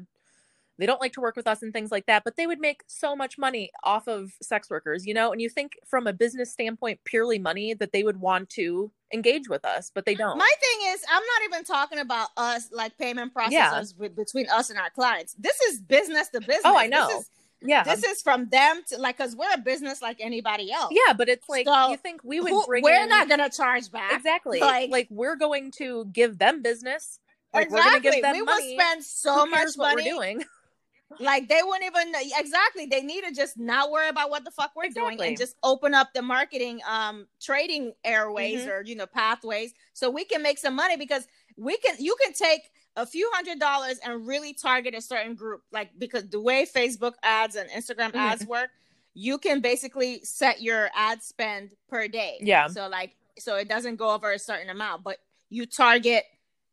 they 0.77 0.85
don't 0.85 0.99
like 0.99 1.13
to 1.13 1.21
work 1.21 1.37
with 1.37 1.47
us 1.47 1.63
and 1.63 1.71
things 1.71 1.89
like 1.89 2.05
that, 2.07 2.25
but 2.25 2.35
they 2.35 2.45
would 2.47 2.59
make 2.59 2.81
so 2.87 3.15
much 3.15 3.37
money 3.37 3.69
off 3.85 4.09
of 4.09 4.33
sex 4.41 4.69
workers, 4.69 5.05
you 5.05 5.13
know? 5.13 5.31
And 5.31 5.39
you 5.41 5.47
think 5.47 5.71
from 5.87 6.05
a 6.05 6.11
business 6.11 6.51
standpoint, 6.51 6.99
purely 7.05 7.39
money, 7.39 7.73
that 7.75 7.93
they 7.93 8.03
would 8.03 8.19
want 8.19 8.49
to 8.51 8.91
engage 9.13 9.47
with 9.47 9.63
us, 9.63 9.89
but 9.95 10.05
they 10.05 10.15
don't. 10.15 10.37
my 10.37 10.51
thing 10.59 10.89
is 10.93 10.99
i'm 11.09 11.21
not 11.23 11.43
even 11.45 11.63
talking 11.63 11.99
about 11.99 12.29
us 12.35 12.67
like 12.73 12.97
payment 12.97 13.33
processors 13.33 13.51
Yeah. 13.51 13.83
with, 13.97 14.15
between 14.15 14.49
us 14.49 14.69
and 14.69 14.77
our 14.77 14.89
clients 14.89 15.35
this 15.39 15.57
is 15.61 15.79
business 15.79 16.27
to 16.29 16.41
business 16.41 16.61
Oh, 16.65 16.75
I 16.77 16.87
know. 16.87 17.07
this 17.07 17.21
is, 17.21 17.29
yeah. 17.67 17.83
this 17.83 18.03
is 18.03 18.21
from 18.21 18.47
them 18.49 18.81
to 18.87 18.97
like 18.97 19.17
because 19.17 19.35
we're 19.35 19.53
a 19.53 19.57
business 19.57 20.01
like 20.01 20.17
anybody 20.19 20.71
else 20.71 20.91
yeah, 20.91 21.13
but 21.13 21.29
it's 21.29 21.47
like 21.49 21.65
So, 21.67 21.89
you 21.89 21.97
think 21.97 22.21
we 22.23 22.39
would 22.39 22.49
Who- 22.51 22.65
bring 22.65 22.83
we're 22.83 23.03
in 23.03 23.09
not 23.09 23.27
gonna 23.29 23.49
charge 23.49 23.91
back 23.91 24.13
exactly 24.13 24.59
like- 24.59 24.89
like, 24.91 25.07
we're 25.09 25.35
going 25.35 25.71
to 25.77 26.05
give 26.13 26.37
them 26.37 26.61
business. 26.61 27.19
Like 27.53 27.67
exactly 27.67 28.11
give 28.11 28.21
them 28.21 28.33
we 28.33 28.41
money. 28.43 28.75
will 28.75 28.81
spend 28.83 29.03
so 29.03 29.33
Who 29.33 29.45
much 29.49 29.59
cares 29.59 29.77
what 29.77 29.95
money 29.95 30.11
we're 30.13 30.17
doing. 30.19 30.43
like 31.19 31.47
they 31.47 31.61
wouldn't 31.63 31.85
even 31.85 32.13
exactly 32.37 32.87
they 32.87 33.01
need 33.01 33.23
to 33.23 33.31
just 33.31 33.57
not 33.57 33.91
worry 33.91 34.09
about 34.09 34.29
what 34.29 34.43
the 34.43 34.51
fuck 34.51 34.71
we're 34.75 34.89
doing 34.89 35.21
and 35.21 35.37
just 35.37 35.55
open 35.63 35.93
up 35.93 36.09
the 36.13 36.21
marketing 36.21 36.81
um 36.89 37.27
trading 37.39 37.93
airways 38.03 38.61
Mhm. 38.65 38.69
or 38.71 38.83
you 38.83 38.95
know 38.95 39.05
pathways 39.05 39.73
so 39.93 40.09
we 40.09 40.25
can 40.25 40.41
make 40.41 40.57
some 40.57 40.75
money 40.75 40.97
because 40.97 41.27
we 41.57 41.77
can 41.77 41.95
you 41.99 42.15
can 42.21 42.33
take 42.33 42.61
a 42.95 43.05
few 43.05 43.29
hundred 43.33 43.59
dollars 43.59 43.99
and 44.03 44.25
really 44.25 44.53
target 44.53 44.93
a 44.95 45.01
certain 45.01 45.35
group 45.35 45.61
like 45.71 45.89
because 45.97 46.27
the 46.29 46.39
way 46.39 46.65
facebook 46.65 47.13
ads 47.23 47.55
and 47.55 47.69
instagram 47.71 48.11
Mhm. 48.11 48.19
ads 48.19 48.45
work 48.45 48.69
you 49.13 49.37
can 49.37 49.61
basically 49.61 50.23
set 50.23 50.61
your 50.61 50.89
ad 50.95 51.21
spend 51.23 51.71
per 51.89 52.07
day 52.07 52.37
Yeah. 52.41 52.67
so 52.67 52.87
like 52.87 53.15
so 53.37 53.55
it 53.57 53.67
doesn't 53.67 53.97
go 53.97 54.11
over 54.11 54.31
a 54.31 54.39
certain 54.39 54.69
amount 54.69 55.03
but 55.03 55.17
you 55.49 55.65
target 55.65 56.23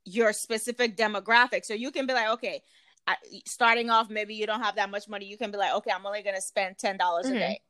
your 0.04 0.32
specific 0.32 0.96
demographic 0.96 1.64
so 1.64 1.74
you 1.74 1.90
can 1.90 2.06
be 2.06 2.12
like 2.12 2.28
okay 2.28 2.62
I, 3.06 3.16
starting 3.46 3.90
off 3.90 4.10
maybe 4.10 4.34
you 4.34 4.46
don't 4.46 4.62
have 4.62 4.76
that 4.76 4.90
much 4.90 5.08
money 5.08 5.26
you 5.26 5.36
can 5.36 5.50
be 5.50 5.58
like 5.58 5.72
okay 5.74 5.90
i'm 5.90 6.06
only 6.06 6.22
going 6.22 6.36
to 6.36 6.42
spend 6.42 6.76
$10 6.78 6.98
Mhm. 6.98 7.30
a 7.36 7.38
day 7.38 7.60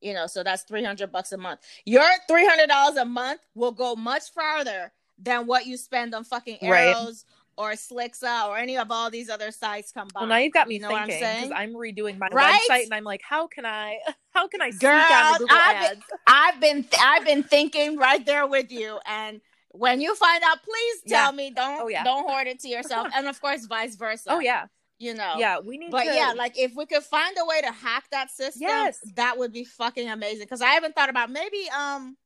you 0.00 0.14
know 0.14 0.26
so 0.28 0.42
that's 0.44 0.62
300 0.62 1.10
bucks 1.10 1.32
a 1.32 1.36
month 1.36 1.60
your 1.84 2.04
$300 2.28 2.96
a 2.96 3.04
month 3.04 3.40
will 3.54 3.72
go 3.72 3.96
much 3.96 4.30
farther 4.32 4.92
than 5.18 5.46
what 5.46 5.66
you 5.66 5.76
spend 5.76 6.14
on 6.14 6.22
fucking 6.22 6.58
arrows 6.62 7.24
or 7.58 7.72
slixa 7.72 8.48
or 8.48 8.58
any 8.58 8.76
of 8.76 8.90
all 8.90 9.10
these 9.10 9.30
other 9.30 9.50
sites 9.50 9.90
combined 9.92 10.12
Well, 10.14 10.26
now 10.26 10.36
you've 10.36 10.52
got 10.52 10.68
me 10.68 10.74
You 10.74 10.80
know 10.82 10.90
what 10.90 11.00
I'm 11.02 11.08
thinking 11.08 11.24
saying? 11.26 11.48
because 11.48 11.58
I'm 11.58 11.72
redoing 11.74 12.18
my 12.18 12.28
Right? 12.30 12.60
website 12.68 12.84
and 12.84 12.94
I'm 12.94 13.04
like, 13.04 13.22
how 13.22 13.46
can 13.46 13.64
I, 13.64 13.98
how 14.34 14.46
can 14.48 14.60
I 14.60 14.70
sneak 14.70 14.80
Girl, 14.82 14.90
on 14.92 15.32
the 15.32 15.38
Google 15.38 15.56
I've 15.58 15.90
been- 15.90 16.02
I've 16.26 16.60
been 16.60 16.88
I've 17.00 17.24
been 17.24 17.42
thinking 17.42 17.96
right 17.96 18.24
there 18.26 18.46
with 18.46 18.70
you 18.70 18.98
and 19.06 19.40
when 19.70 20.00
you 20.00 20.14
find 20.14 20.42
out 20.44 20.62
please 20.62 20.96
tell 21.08 21.30
Yeah. 21.32 21.36
me 21.36 21.50
don't 21.50 21.80
Oh, 21.82 21.88
yeah. 21.88 22.04
don't 22.04 22.28
hoard 22.28 22.46
it 22.46 22.60
to 22.60 22.68
yourself 22.68 23.08
and 23.14 23.26
of 23.26 23.40
course 23.40 23.66
vice 23.66 23.96
versa 23.96 24.28
Oh 24.32 24.38
yeah, 24.40 24.66
you 24.98 25.14
know 25.14 25.34
yeah. 25.38 25.58
We 25.60 25.78
need 25.78 25.90
but 25.90 26.04
to. 26.04 26.14
yeah 26.14 26.32
like 26.36 26.58
if 26.58 26.74
we 26.76 26.84
could 26.86 27.02
find 27.02 27.36
a 27.40 27.44
way 27.46 27.60
to 27.62 27.70
hack 27.72 28.04
that 28.10 28.30
system 28.30 28.62
Yes. 28.62 28.98
that 29.16 29.38
would 29.38 29.52
be 29.52 29.64
fucking 29.64 30.08
amazing 30.10 30.44
because 30.44 30.60
i 30.62 30.68
haven't 30.68 30.94
thought 30.94 31.08
about 31.10 31.30
maybe 31.30 31.68
um 31.76 32.16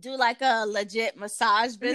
do 0.00 0.16
like 0.16 0.42
a 0.42 0.64
legit 0.66 1.16
massage 1.18 1.76
Mm-hmm. 1.76 1.86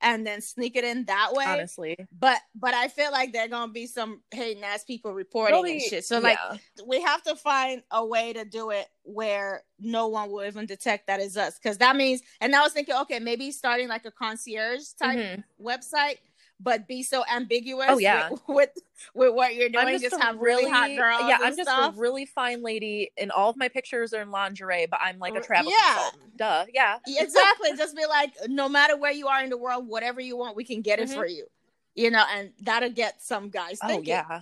And 0.00 0.26
then 0.26 0.40
sneak 0.40 0.76
it 0.76 0.84
in 0.84 1.04
that 1.06 1.32
way. 1.32 1.44
Honestly, 1.46 1.96
But 2.18 2.40
but 2.54 2.74
I 2.74 2.88
feel 2.88 3.10
like 3.10 3.32
there 3.32 3.48
gonna 3.48 3.72
be 3.72 3.86
some 3.86 4.22
hating 4.30 4.62
ass 4.62 4.84
people 4.84 5.14
reporting 5.14 5.64
and 5.72 5.80
shit. 5.80 6.04
So 6.04 6.18
like 6.18 6.38
yeah. 6.50 6.58
we 6.86 7.00
have 7.02 7.22
to 7.24 7.36
find 7.36 7.82
a 7.90 8.04
way 8.04 8.32
to 8.32 8.44
do 8.44 8.70
it 8.70 8.86
where 9.02 9.62
no 9.78 10.08
one 10.08 10.30
will 10.30 10.44
even 10.44 10.66
detect 10.66 11.06
that 11.06 11.20
is 11.20 11.36
us. 11.36 11.58
Cause 11.58 11.78
that 11.78 11.96
means 11.96 12.22
and 12.40 12.54
I 12.54 12.60
was 12.62 12.72
thinking, 12.72 12.94
okay, 13.02 13.18
maybe 13.18 13.50
starting 13.50 13.88
like 13.88 14.04
a 14.04 14.10
concierge 14.10 14.82
type 15.00 15.18
Mhm. 15.18 15.44
website, 15.60 16.18
but 16.64 16.88
be 16.88 17.02
so 17.02 17.22
ambiguous 17.32 17.86
Oh, 17.90 17.98
yeah. 17.98 18.30
with, 18.30 18.40
with 18.48 18.70
with 19.14 19.34
what 19.34 19.54
you're 19.54 19.68
doing. 19.68 19.86
I'm 19.86 20.00
just, 20.00 20.14
a 20.16 20.18
have 20.20 20.38
really, 20.38 20.68
hot 20.68 20.88
girls. 20.96 21.22
Yeah, 21.28 21.38
I'm 21.42 21.54
just 21.56 21.68
stuff. 21.68 21.94
a 21.96 22.00
really 22.00 22.24
fine 22.26 22.62
lady, 22.62 23.12
and 23.18 23.30
all 23.30 23.50
of 23.50 23.56
my 23.56 23.68
pictures 23.68 24.12
are 24.14 24.22
in 24.22 24.30
lingerie, 24.30 24.86
but 24.90 24.98
I'm 25.02 25.18
like 25.18 25.34
a 25.34 25.40
travel 25.40 25.70
yeah. 25.70 25.94
consultant. 25.94 26.36
Duh, 26.38 26.64
yeah. 26.72 26.98
Exactly. 27.06 27.76
Just 27.76 27.94
be 27.94 28.06
like, 28.06 28.32
no 28.48 28.68
matter 28.68 28.96
where 28.96 29.12
you 29.12 29.28
are 29.28 29.44
in 29.44 29.50
the 29.50 29.58
world, 29.58 29.86
whatever 29.86 30.20
you 30.20 30.36
want, 30.36 30.56
we 30.56 30.64
can 30.64 30.80
get 30.80 30.98
it 30.98 31.10
Mhm. 31.10 31.14
for 31.14 31.26
you. 31.26 31.46
You 31.94 32.10
know, 32.10 32.24
and 32.34 32.50
that'll 32.62 32.90
get 32.90 33.22
some 33.22 33.50
guys 33.50 33.78
Oh 33.82 33.86
thinking. 33.88 34.08
yeah. 34.08 34.40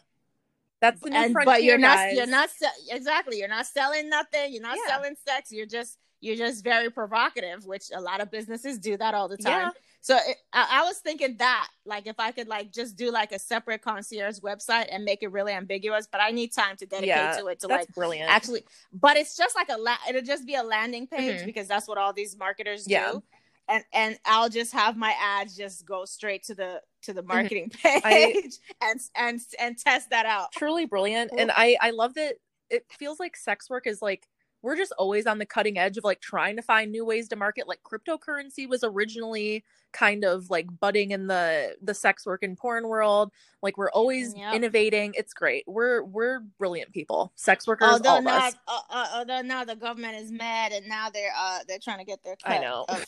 That's 0.81 1.01
the 1.01 1.11
new 1.11 1.17
and 1.17 1.33
frontier, 1.33 1.55
but 1.55 1.63
you're 1.65 1.79
not 1.79 1.97
guys. 1.97 2.17
you're 2.17 2.27
not 2.27 2.51
exactly 2.91 3.39
you're 3.39 3.49
not 3.49 3.67
selling 3.67 4.09
nothing 4.09 4.53
you're 4.53 4.63
not 4.63 4.77
Yeah. 4.77 4.95
selling 4.97 5.15
sex 5.25 5.53
you're 5.53 5.67
just 5.67 5.97
you're 6.21 6.35
just 6.35 6.65
very 6.65 6.91
provocative 6.91 7.65
which 7.67 7.85
a 7.95 8.01
lot 8.01 8.21
of 8.21 8.33
businesses 8.33 8.79
do 8.81 8.97
that 8.97 9.15
all 9.15 9.29
the 9.29 9.37
time 9.37 9.67
Yeah. 9.67 9.71
So 10.05 10.17
it, 10.17 10.37
I, 10.53 10.81
I 10.81 10.83
was 10.85 10.99
thinking 10.99 11.37
that 11.39 11.69
like 11.87 12.07
if 12.07 12.19
i 12.19 12.31
could 12.33 12.49
like 12.49 12.71
just 12.73 12.97
do 12.97 13.11
like 13.11 13.33
a 13.33 13.39
separate 13.39 13.81
concierge 13.83 14.39
website 14.41 14.89
and 14.91 15.05
make 15.05 15.23
it 15.23 15.31
really 15.33 15.53
ambiguous 15.53 16.07
but 16.11 16.21
i 16.21 16.31
need 16.31 16.53
time 16.53 16.77
to 16.77 16.87
dedicate 16.87 17.09
Yeah, 17.09 17.37
to 17.39 17.47
it 17.47 17.61
to 17.61 17.69
like 17.69 17.89
brilliant. 17.95 18.31
actually 18.31 18.65
but 18.93 19.17
it's 19.17 19.37
just 19.37 19.55
like 19.57 19.69
a 19.71 19.77
la- 19.79 19.97
it'll 20.09 20.23
just 20.23 20.47
be 20.47 20.57
a 20.57 20.63
landing 20.63 21.07
page 21.07 21.41
Mhm. 21.41 21.47
because 21.47 21.69
that's 21.69 21.89
what 21.89 21.99
all 21.99 22.13
these 22.13 22.37
marketers 22.37 22.87
Yeah. 22.89 23.13
do 23.13 23.23
and 23.69 23.85
and 23.93 24.19
i'll 24.27 24.49
just 24.51 24.73
have 24.73 24.97
my 24.97 25.15
ads 25.21 25.57
just 25.57 25.87
go 25.87 26.05
straight 26.05 26.43
to 26.45 26.55
the 26.55 26.83
to 27.03 27.13
the 27.13 27.23
marketing 27.23 27.71
Mm-hmm. 27.71 27.99
I- 28.07 28.33
page 28.43 28.55
and 28.83 29.01
and 29.15 29.41
and 29.61 29.79
test 29.79 30.11
that 30.11 30.27
out 30.27 30.51
truly 30.53 30.85
brilliant 30.87 31.31
and 31.39 31.51
i 31.55 31.77
i 31.81 31.91
love 31.91 32.15
that 32.15 32.35
it 32.71 32.87
feels 32.91 33.21
like 33.21 33.37
sex 33.37 33.69
work 33.71 33.87
is 33.87 34.01
like 34.03 34.27
we're 34.63 34.77
just 34.77 34.93
always 34.97 35.27
on 35.27 35.39
the 35.39 35.47
cutting 35.47 35.77
edge 35.77 35.99
of 35.99 36.05
like 36.05 36.21
trying 36.21 36.55
to 36.57 36.63
find 36.63 36.91
new 36.93 37.05
ways 37.05 37.29
to 37.29 37.37
market. 37.37 37.67
Like 37.69 37.81
cryptocurrency 37.83 38.69
was 38.69 38.85
originally 38.85 39.65
kind 39.93 40.25
of 40.25 40.49
like 40.51 40.67
budding 40.81 41.11
in 41.11 41.27
the 41.27 41.77
the 41.83 41.93
sex 41.95 42.25
work 42.25 42.43
and 42.45 42.57
porn 42.57 42.87
world. 42.89 43.33
Like 43.61 43.77
we're 43.77 43.91
always 43.91 44.35
Yep. 44.37 44.55
innovating. 44.55 45.15
It's 45.17 45.35
great. 45.35 45.65
We're 45.67 46.05
we're 46.05 46.41
brilliant 46.59 46.93
people. 46.93 47.33
Sex 47.35 47.67
workers 47.67 47.89
although 47.91 48.09
all 48.11 48.19
of 48.19 48.25
now, 48.25 48.47
us. 48.47 48.55
uh, 48.69 48.81
uh, 48.91 49.07
although 49.15 49.43
now 49.43 49.65
the 49.65 49.77
government 49.77 50.15
is 50.17 50.31
mad 50.31 50.73
and 50.73 50.87
now 50.89 51.11
they're 51.11 51.33
uh 51.37 51.59
they're 51.67 51.79
trying 51.83 51.99
to 51.99 52.05
get 52.05 52.23
their 52.25 52.37
cut 52.37 52.53
I 52.53 52.59
know. 52.59 52.85
of- 52.89 53.05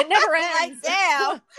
it 0.00 0.08
never 0.08 0.34
ends 0.62 0.80
like 0.82 0.82
damn. 0.82 1.40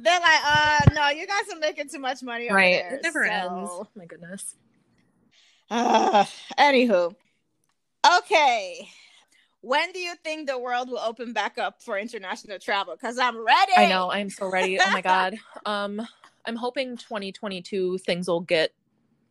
They're 0.00 0.20
like 0.20 0.40
uh 0.44 0.80
no 0.94 1.08
you 1.08 1.26
guys 1.26 1.42
are 1.52 1.58
making 1.58 1.88
too 1.88 1.98
much 1.98 2.22
money 2.22 2.46
over 2.48 2.54
right. 2.56 2.84
there, 2.88 2.94
it 2.96 3.02
never 3.02 3.24
so- 3.26 3.32
ends. 3.32 3.70
oh 3.72 3.86
my 3.96 4.04
goodness. 4.04 4.54
Uh, 5.70 6.24
anywho 6.58 7.14
okay 8.06 8.88
when 9.60 9.90
do 9.92 9.98
you 9.98 10.14
think 10.22 10.46
the 10.46 10.58
world 10.58 10.88
will 10.88 11.00
open 11.00 11.32
back 11.32 11.58
up 11.58 11.82
for 11.82 11.98
international 11.98 12.58
travel 12.58 12.94
because 12.94 13.18
i'm 13.18 13.36
ready 13.36 13.72
I 13.76 13.86
know. 13.86 14.10
I'm 14.10 14.30
so 14.30 14.46
ready. 14.50 14.78
Oh 14.80 14.90
my 14.90 15.02
god. 15.02 15.36
Um 15.66 16.00
I'm 16.46 16.56
hoping 16.56 16.96
2022 16.96 17.98
things 17.98 18.28
will 18.28 18.40
get 18.40 18.70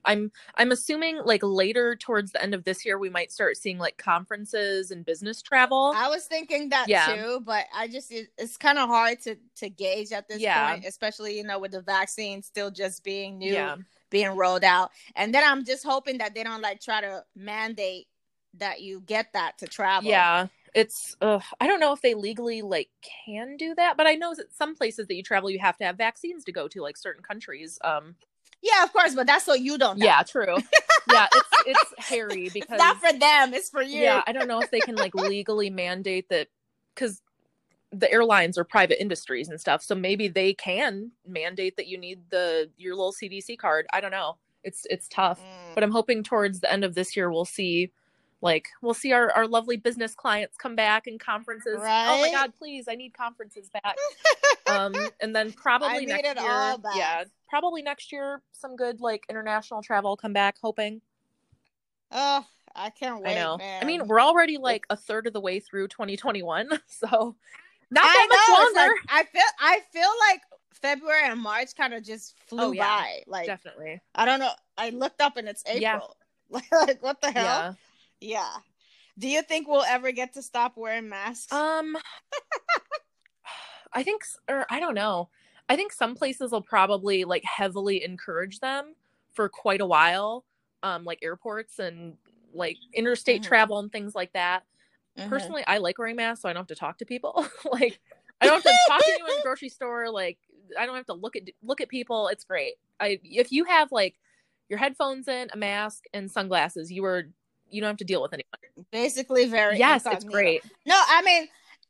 I'm 0.05 0.31
I'm 0.55 0.71
assuming 0.71 1.19
like 1.25 1.41
later 1.43 1.95
towards 1.95 2.31
the 2.31 2.41
end 2.43 2.53
of 2.53 2.63
this 2.63 2.85
year 2.85 2.99
we 2.99 3.09
might 3.09 3.31
start 3.31 3.57
seeing 3.57 3.77
like 3.77 3.97
conferences 3.97 4.91
and 4.91 5.05
business 5.05 5.41
travel. 5.41 5.93
I 5.95 6.09
was 6.09 6.25
thinking 6.25 6.69
that 6.69 6.87
Yeah. 6.87 7.15
too, 7.15 7.41
but 7.45 7.65
I 7.75 7.87
just 7.87 8.11
it, 8.11 8.27
it's 8.37 8.57
kind 8.57 8.77
of 8.77 8.87
hard 8.89 9.21
to 9.21 9.37
to 9.57 9.69
gauge 9.69 10.11
at 10.11 10.27
this 10.27 10.41
Yeah. 10.41 10.71
point, 10.71 10.85
especially 10.85 11.37
you 11.37 11.43
know 11.43 11.59
with 11.59 11.71
the 11.71 11.81
vaccine 11.81 12.41
still 12.43 12.69
just 12.69 13.03
being 13.03 13.37
new. 13.39 13.53
Yeah. 13.53 13.77
being 14.09 14.29
rolled 14.37 14.63
out. 14.63 14.91
And 15.17 15.33
then 15.33 15.43
I'm 15.45 15.65
just 15.65 15.83
hoping 15.85 16.19
that 16.19 16.33
they 16.33 16.41
don't 16.43 16.61
like 16.61 16.79
try 16.79 17.01
to 17.01 17.25
mandate 17.35 18.07
that 18.59 18.81
you 18.81 19.01
get 19.05 19.33
that 19.33 19.57
to 19.59 19.67
travel. 19.67 20.09
Yeah. 20.09 20.47
It's 20.73 21.15
uh, 21.21 21.39
I 21.59 21.65
don't 21.67 21.79
know 21.79 21.93
if 21.93 22.01
they 22.01 22.13
legally 22.13 22.61
like 22.61 22.89
can 23.25 23.57
do 23.57 23.73
that, 23.75 23.97
but 23.97 24.05
I 24.05 24.13
know 24.15 24.35
that 24.35 24.53
some 24.55 24.75
places 24.75 25.07
that 25.07 25.15
you 25.15 25.23
travel 25.23 25.49
you 25.49 25.59
have 25.59 25.77
to 25.77 25.85
have 25.85 25.97
vaccines 25.97 26.43
to 26.45 26.51
go 26.51 26.67
to 26.67 26.81
like 26.81 26.97
certain 26.97 27.23
countries. 27.23 27.79
Um 27.83 28.15
Yeah, 28.61 28.83
of 28.83 28.91
course, 28.93 29.15
but 29.15 29.25
that's 29.27 29.45
so 29.45 29.53
you 29.53 29.77
don't. 29.77 29.97
die. 29.99 30.05
yeah, 30.05 30.23
true. 30.23 30.57
yeah, 31.11 31.27
it's 31.33 31.49
it's 31.97 32.09
hairy 32.09 32.45
It's 32.45 32.53
because 32.53 32.77
not 32.77 32.97
for 32.97 33.11
them, 33.13 33.53
it's 33.53 33.69
for 33.69 33.81
you. 33.81 34.01
yeah 34.01 34.21
i 34.27 34.31
don't 34.33 34.47
know 34.47 34.59
if 34.61 34.69
they 34.71 34.79
can 34.81 34.95
like 34.95 35.15
legally 35.33 35.69
mandate 35.69 36.27
that 36.29 36.47
because 36.93 37.21
the 37.91 38.11
airlines 38.11 38.57
are 38.57 38.63
private 38.65 39.01
industries 39.01 39.47
and 39.49 39.59
stuff 39.59 39.81
so 39.81 39.95
maybe 39.95 40.27
they 40.27 40.53
can 40.53 41.11
mandate 41.25 41.77
that 41.77 41.87
you 41.87 41.97
need 41.97 42.19
the 42.29 42.69
your 42.77 42.93
little 42.95 43.13
cdc 43.13 43.57
card 43.57 43.87
i 43.93 44.01
don't 44.01 44.11
know 44.11 44.35
it's 44.63 44.85
it's 44.89 45.07
tough 45.07 45.39
Mm. 45.41 45.75
but 45.75 45.83
i'm 45.83 45.91
hoping 45.91 46.21
towards 46.23 46.59
the 46.59 46.71
end 46.71 46.83
of 46.83 46.93
this 46.95 47.15
year 47.15 47.31
we'll 47.31 47.45
see 47.45 47.91
like 48.41 48.67
we'll 48.81 48.93
see 48.93 49.11
our, 49.13 49.31
our 49.31 49.47
lovely 49.47 49.77
business 49.77 50.13
clients 50.13 50.57
come 50.57 50.75
back 50.75 51.07
and 51.07 51.19
conferences 51.19 51.77
oh 51.79 52.21
my 52.21 52.29
god 52.31 52.53
please 52.57 52.85
i 52.87 52.95
need 52.95 53.13
conferences 53.13 53.69
back 53.69 53.95
um 54.67 54.93
and 55.21 55.35
then 55.35 55.51
probably 55.51 56.05
next 56.05 56.23
year 56.23 56.75
yeah 56.95 57.23
probably 57.49 57.81
next 57.81 58.11
year 58.11 58.41
some 58.51 58.75
good 58.75 59.01
like 59.01 59.25
international 59.29 59.81
travel 59.81 60.15
come 60.15 60.33
back 60.33 60.55
hoping 60.61 61.01
Oh, 62.11 62.45
I 62.75 62.89
can't 62.89 63.21
wait. 63.21 63.31
I 63.31 63.35
know. 63.35 63.57
Man. 63.57 63.83
I 63.83 63.85
mean, 63.85 64.07
we're 64.07 64.21
already 64.21 64.57
like 64.57 64.85
a 64.89 64.95
third 64.95 65.27
of 65.27 65.33
the 65.33 65.41
way 65.41 65.59
through 65.59 65.89
2021, 65.89 66.69
so 66.87 67.35
not 67.91 68.03
I 68.05 68.27
that 68.29 68.29
know, 68.31 68.53
much 68.53 68.75
longer. 68.75 68.93
like- 68.93 69.09
I 69.09 69.23
feel 69.23 69.41
I 69.59 69.79
feel 69.91 70.09
like 70.29 70.41
February 70.73 71.23
and 71.25 71.39
March 71.41 71.75
kind 71.75 71.93
of 71.93 72.03
just 72.03 72.35
flew 72.47 72.61
Oh, 72.61 72.71
yeah. 72.71 72.85
by. 72.85 73.23
Like 73.27 73.47
Definitely. 73.47 73.99
I 74.15 74.25
don't 74.25 74.39
know. 74.39 74.51
I 74.77 74.91
looked 74.91 75.21
up 75.21 75.37
and 75.37 75.47
it's 75.47 75.63
April. 75.67 76.15
Yeah. 76.49 76.59
like 76.71 77.01
what 77.03 77.19
the 77.21 77.31
hell? 77.31 77.43
Yeah. 77.43 77.73
Yeah. 78.21 78.51
Do 79.17 79.27
you 79.27 79.41
think 79.41 79.67
we'll 79.67 79.83
ever 79.83 80.11
get 80.11 80.33
to 80.33 80.41
stop 80.41 80.73
wearing 80.77 81.09
masks? 81.09 81.51
Um, 81.51 81.97
I 83.93 84.03
think, 84.03 84.23
or 84.49 84.65
I 84.69 84.79
don't 84.79 84.93
know. 84.95 85.29
I 85.69 85.75
think 85.75 85.91
some 85.91 86.15
places 86.15 86.51
will 86.51 86.61
probably 86.61 87.23
like 87.25 87.43
heavily 87.43 88.03
encourage 88.03 88.59
them 88.59 88.95
for 89.33 89.49
quite 89.49 89.81
a 89.81 89.85
while, 89.85 90.45
um, 90.83 91.03
like 91.03 91.19
airports 91.23 91.79
and 91.79 92.17
like 92.53 92.77
interstate 92.93 93.41
Mhm. 93.41 93.45
travel 93.45 93.79
and 93.79 93.91
things 93.91 94.15
like 94.15 94.33
that. 94.33 94.63
Mhm. 95.17 95.29
Personally, 95.29 95.63
I 95.67 95.79
like 95.79 95.97
wearing 95.97 96.15
masks, 96.15 96.43
so 96.43 96.49
I 96.49 96.53
don't 96.53 96.61
have 96.61 96.67
to 96.67 96.75
talk 96.75 96.99
to 96.99 97.05
people. 97.05 97.45
like, 97.71 97.99
I 98.39 98.45
don't 98.45 98.63
have 98.63 98.71
to 98.71 98.77
talk 98.87 99.03
to 99.03 99.11
anyone 99.11 99.31
in 99.31 99.37
the 99.37 99.43
grocery 99.43 99.69
store. 99.69 100.09
Like, 100.11 100.37
I 100.77 100.85
don't 100.85 100.95
have 100.95 101.07
to 101.07 101.13
look 101.13 101.35
at 101.35 101.43
look 101.63 101.81
at 101.81 101.89
people. 101.89 102.27
It's 102.27 102.43
great. 102.43 102.75
I 102.99 103.19
if 103.23 103.51
you 103.51 103.63
have 103.65 103.91
like 103.91 104.15
your 104.69 104.79
headphones 104.79 105.27
in, 105.27 105.49
a 105.53 105.57
mask, 105.57 106.05
and 106.13 106.29
sunglasses, 106.29 106.91
you 106.91 107.03
are 107.05 107.29
you 107.69 107.81
don't 107.81 107.89
have 107.89 107.97
to 107.97 108.05
deal 108.05 108.21
with 108.21 108.33
anyone. 108.33 108.85
basically 108.91 109.45
very 109.47 109.77
yes, 109.77 110.05
it's 110.05 110.23
great. 110.23 110.63
No, 110.85 110.95
I 111.09 111.21
mean 111.21 111.47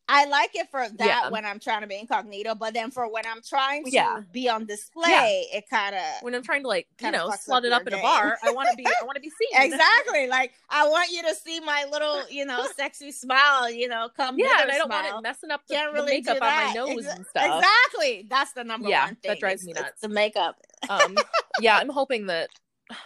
I 0.09 0.23
like 0.23 0.51
it 0.55 0.69
for 0.71 0.87
that 0.87 1.05
Yeah. 1.05 1.29
when 1.29 1.45
I'm 1.45 1.59
trying 1.59 1.81
to 1.81 1.87
be 1.87 1.99
incognito, 1.99 2.55
but 2.55 2.73
then 2.73 2.91
for 2.91 3.11
when 3.11 3.25
I'm 3.27 3.41
trying 3.41 3.83
to 3.83 3.91
Yeah. 3.91 4.21
be 4.31 4.47
on 4.47 4.65
display, 4.65 5.45
it 5.53 5.65
kind 5.69 5.93
of 5.93 6.01
When 6.21 6.33
I'm 6.33 6.43
trying 6.43 6.61
to 6.61 6.69
like 6.69 6.87
you 7.01 7.11
know 7.11 7.27
slut 7.27 7.57
up 7.57 7.63
it 7.65 7.71
up 7.73 7.87
in 7.87 7.93
a 7.93 8.01
bar, 8.01 8.37
I 8.41 8.51
want 8.53 8.69
to 8.71 8.77
be 8.77 8.85
I 8.85 9.03
want 9.03 9.15
to 9.17 9.21
be 9.21 9.29
seen. 9.37 9.49
exactly 9.73 10.27
like 10.27 10.53
I 10.69 10.87
want 10.87 11.11
you 11.11 11.23
to 11.23 11.35
see 11.35 11.59
my 11.59 11.85
little, 11.91 12.21
you 12.29 12.45
know, 12.45 12.65
sexy 12.77 13.11
smile, 13.11 13.69
you 13.69 13.89
know, 13.89 14.07
come 14.15 14.39
Yeah, 14.39 14.61
and 14.61 14.71
I 14.71 14.77
don't 14.77 14.87
smile. 14.87 15.03
want 15.11 15.25
it 15.25 15.27
messing 15.27 15.51
up 15.51 15.67
the, 15.67 15.75
Can't 15.75 15.91
the 15.93 15.99
really 16.01 16.21
do 16.21 16.31
makeup 16.31 16.41
on 16.41 16.65
my 16.67 16.73
nose 16.73 17.05
Exa- 17.05 17.15
and 17.17 17.25
stuff. 17.25 17.57
Exactly, 17.59 18.25
that's 18.29 18.53
the 18.53 18.63
number 18.63 18.87
Yeah, 18.87 19.07
one 19.07 19.15
thing. 19.15 19.29
that 19.31 19.39
drives 19.41 19.63
It's- 19.67 19.75
me 19.75 19.81
nuts. 19.81 19.99
The 19.99 20.07
makeup. 20.09 20.55
um 20.89 21.17
yeah 21.59 21.75
i'm 21.79 21.89
hoping 21.89 22.27
that 22.27 22.49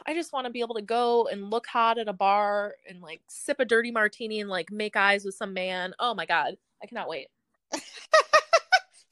i 0.05 0.13
just 0.13 0.31
want 0.33 0.45
to 0.45 0.51
be 0.51 0.59
able 0.61 0.75
to 0.75 0.81
go 0.81 1.27
and 1.31 1.49
look 1.49 1.65
hot 1.67 1.97
at 1.97 2.07
a 2.07 2.13
bar 2.13 2.75
and 2.87 3.01
like 3.01 3.21
sip 3.27 3.59
a 3.59 3.65
dirty 3.65 3.91
martini 3.91 4.39
and 4.41 4.49
like 4.49 4.71
make 4.71 4.95
eyes 4.95 5.25
with 5.25 5.35
some 5.35 5.53
man 5.53 5.93
oh 5.99 6.13
my 6.13 6.25
god 6.25 6.55
i 6.83 6.85
cannot 6.85 7.07
wait 7.09 7.27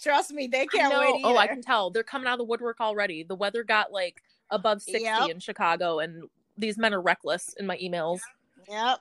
Trust 0.01 0.31
me, 0.31 0.47
they 0.47 0.65
can't 0.65 0.93
wait. 0.97 1.21
oh 1.25 1.35
i 1.37 1.45
can 1.45 1.61
tell 1.61 1.89
they're 1.89 2.03
coming 2.03 2.25
out 2.27 2.33
of 2.33 2.37
the 2.39 2.45
woodwork 2.45 2.79
already 2.79 3.23
the 3.23 3.35
weather 3.35 3.63
got 3.63 3.91
like 3.91 4.21
above 4.49 4.81
60 4.81 5.01
Yep. 5.01 5.29
in 5.29 5.39
chicago 5.39 5.99
and 5.99 6.23
these 6.57 6.77
men 6.77 6.93
are 6.93 7.01
reckless 7.01 7.53
in 7.59 7.65
my 7.65 7.77
emails 7.77 8.19
Yep. 8.69 8.99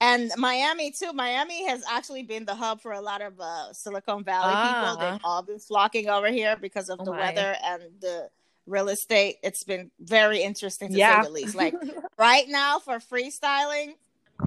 And 0.00 0.32
Miami 0.38 0.90
too. 0.92 1.12
Miami 1.12 1.66
has 1.66 1.82
actually 1.90 2.22
been 2.22 2.46
the 2.46 2.54
hub 2.54 2.80
for 2.80 2.92
a 2.92 3.00
lot 3.00 3.20
of 3.20 3.38
uh, 3.38 3.70
Silicon 3.74 4.24
Valley 4.24 4.52
people. 4.52 4.56
Ah. 4.56 4.96
They've 4.98 5.20
all 5.24 5.42
been 5.42 5.58
flocking 5.58 6.08
over 6.08 6.28
here 6.30 6.56
because 6.58 6.88
of 6.88 7.00
Oh 7.00 7.04
the 7.04 7.10
my. 7.12 7.18
weather 7.20 7.54
and 7.62 7.82
the 8.00 8.30
real 8.70 8.88
estate. 8.88 9.36
It's 9.42 9.64
been 9.64 9.90
very 10.00 10.42
interesting 10.42 10.90
to 10.92 10.94
yeah 10.96 11.22
say 11.22 11.28
the 11.28 11.32
least. 11.32 11.54
Like 11.54 11.74
right 12.18 12.48
now 12.48 12.78
for 12.78 12.98
freestyling, 12.98 13.94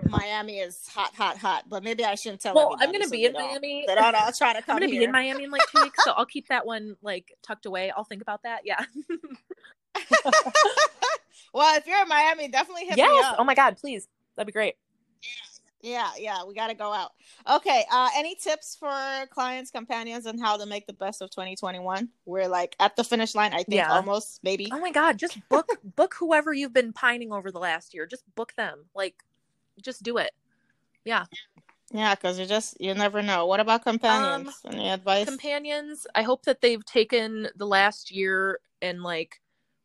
Miami 0.10 0.60
is 0.60 0.88
hot, 0.88 1.14
hot, 1.16 1.38
hot. 1.38 1.66
But 1.70 1.84
maybe 1.84 2.04
I 2.04 2.16
shouldn't 2.16 2.42
tell. 2.42 2.56
well 2.56 2.76
i'm 2.80 2.92
gonna 2.92 3.08
be 3.10 3.26
in 3.26 3.34
miami 3.34 3.84
They 3.88 3.94
don't 3.96 4.16
all 4.16 4.32
try 4.36 4.54
to 4.54 4.62
come 4.64 4.76
i'm 4.78 4.80
gonna 4.82 4.92
here. 4.92 5.02
be 5.02 5.06
in 5.06 5.12
miami 5.12 5.44
in 5.44 5.52
like 5.52 5.62
two 5.72 5.84
weeks 5.84 6.04
so 6.04 6.12
i'll 6.14 6.26
keep 6.26 6.48
that 6.48 6.66
one 6.66 6.96
like 7.04 7.32
tucked 7.44 7.66
away 7.68 7.92
i'll 7.96 8.04
think 8.04 8.22
about 8.24 8.42
that 8.44 8.62
yeah 8.66 8.84
well, 11.54 11.78
if 11.78 11.86
you're 11.86 12.02
in 12.02 12.08
Miami, 12.08 12.48
definitely 12.48 12.86
hit 12.86 12.96
me 12.96 13.04
yes 13.04 13.26
up. 13.26 13.36
oh 13.40 13.44
my 13.44 13.54
god 13.56 13.78
please 13.78 14.08
that'd 14.36 14.48
be 14.48 14.52
great 14.54 14.76
Yeah, 15.22 15.30
yeah, 15.84 16.12
yeah, 16.18 16.46
we 16.46 16.56
got 16.56 16.68
to 16.68 16.74
go 16.74 16.92
out. 16.94 17.12
Okay, 17.50 17.86
uh 17.92 18.10
any 18.16 18.36
tips 18.36 18.76
for 18.80 18.90
clients, 19.30 19.70
companions 19.70 20.26
on 20.26 20.40
how 20.40 20.56
to 20.58 20.66
make 20.66 20.88
the 20.88 20.94
best 20.94 21.22
of 21.22 21.30
2021? 21.30 22.10
We're 22.26 22.48
like 22.48 22.76
at 22.80 22.96
the 22.96 23.04
finish 23.04 23.36
line, 23.36 23.54
I 23.54 23.58
think 23.64 23.74
Yeah. 23.74 23.92
almost 23.92 24.40
maybe. 24.44 24.70
Oh 24.72 24.80
my 24.80 24.92
god, 24.92 25.20
just 25.20 25.38
book 25.50 25.68
book 25.96 26.16
whoever 26.18 26.54
you've 26.54 26.74
been 26.74 26.94
pining 26.94 27.34
over 27.34 27.52
the 27.52 27.60
last 27.60 27.94
year. 27.94 28.06
Just 28.08 28.24
book 28.34 28.54
them. 28.56 28.86
Like 28.96 29.24
just 29.82 30.04
do 30.04 30.18
it. 30.18 30.32
Yeah. 31.04 31.26
Yeah, 31.92 32.16
cuz 32.16 32.40
you 32.40 32.46
just 32.46 32.80
you 32.80 32.94
never 32.94 33.22
know. 33.22 33.46
What 33.46 33.60
about 33.60 33.84
companions? 33.84 34.62
any 34.66 34.90
advice? 34.90 35.28
companions 35.28 36.08
i 36.16 36.22
hope 36.22 36.44
that 36.46 36.62
they've 36.62 36.86
taken 36.86 37.50
the 37.58 37.68
last 37.68 38.10
year 38.10 38.60
and 38.82 39.04
like 39.04 39.42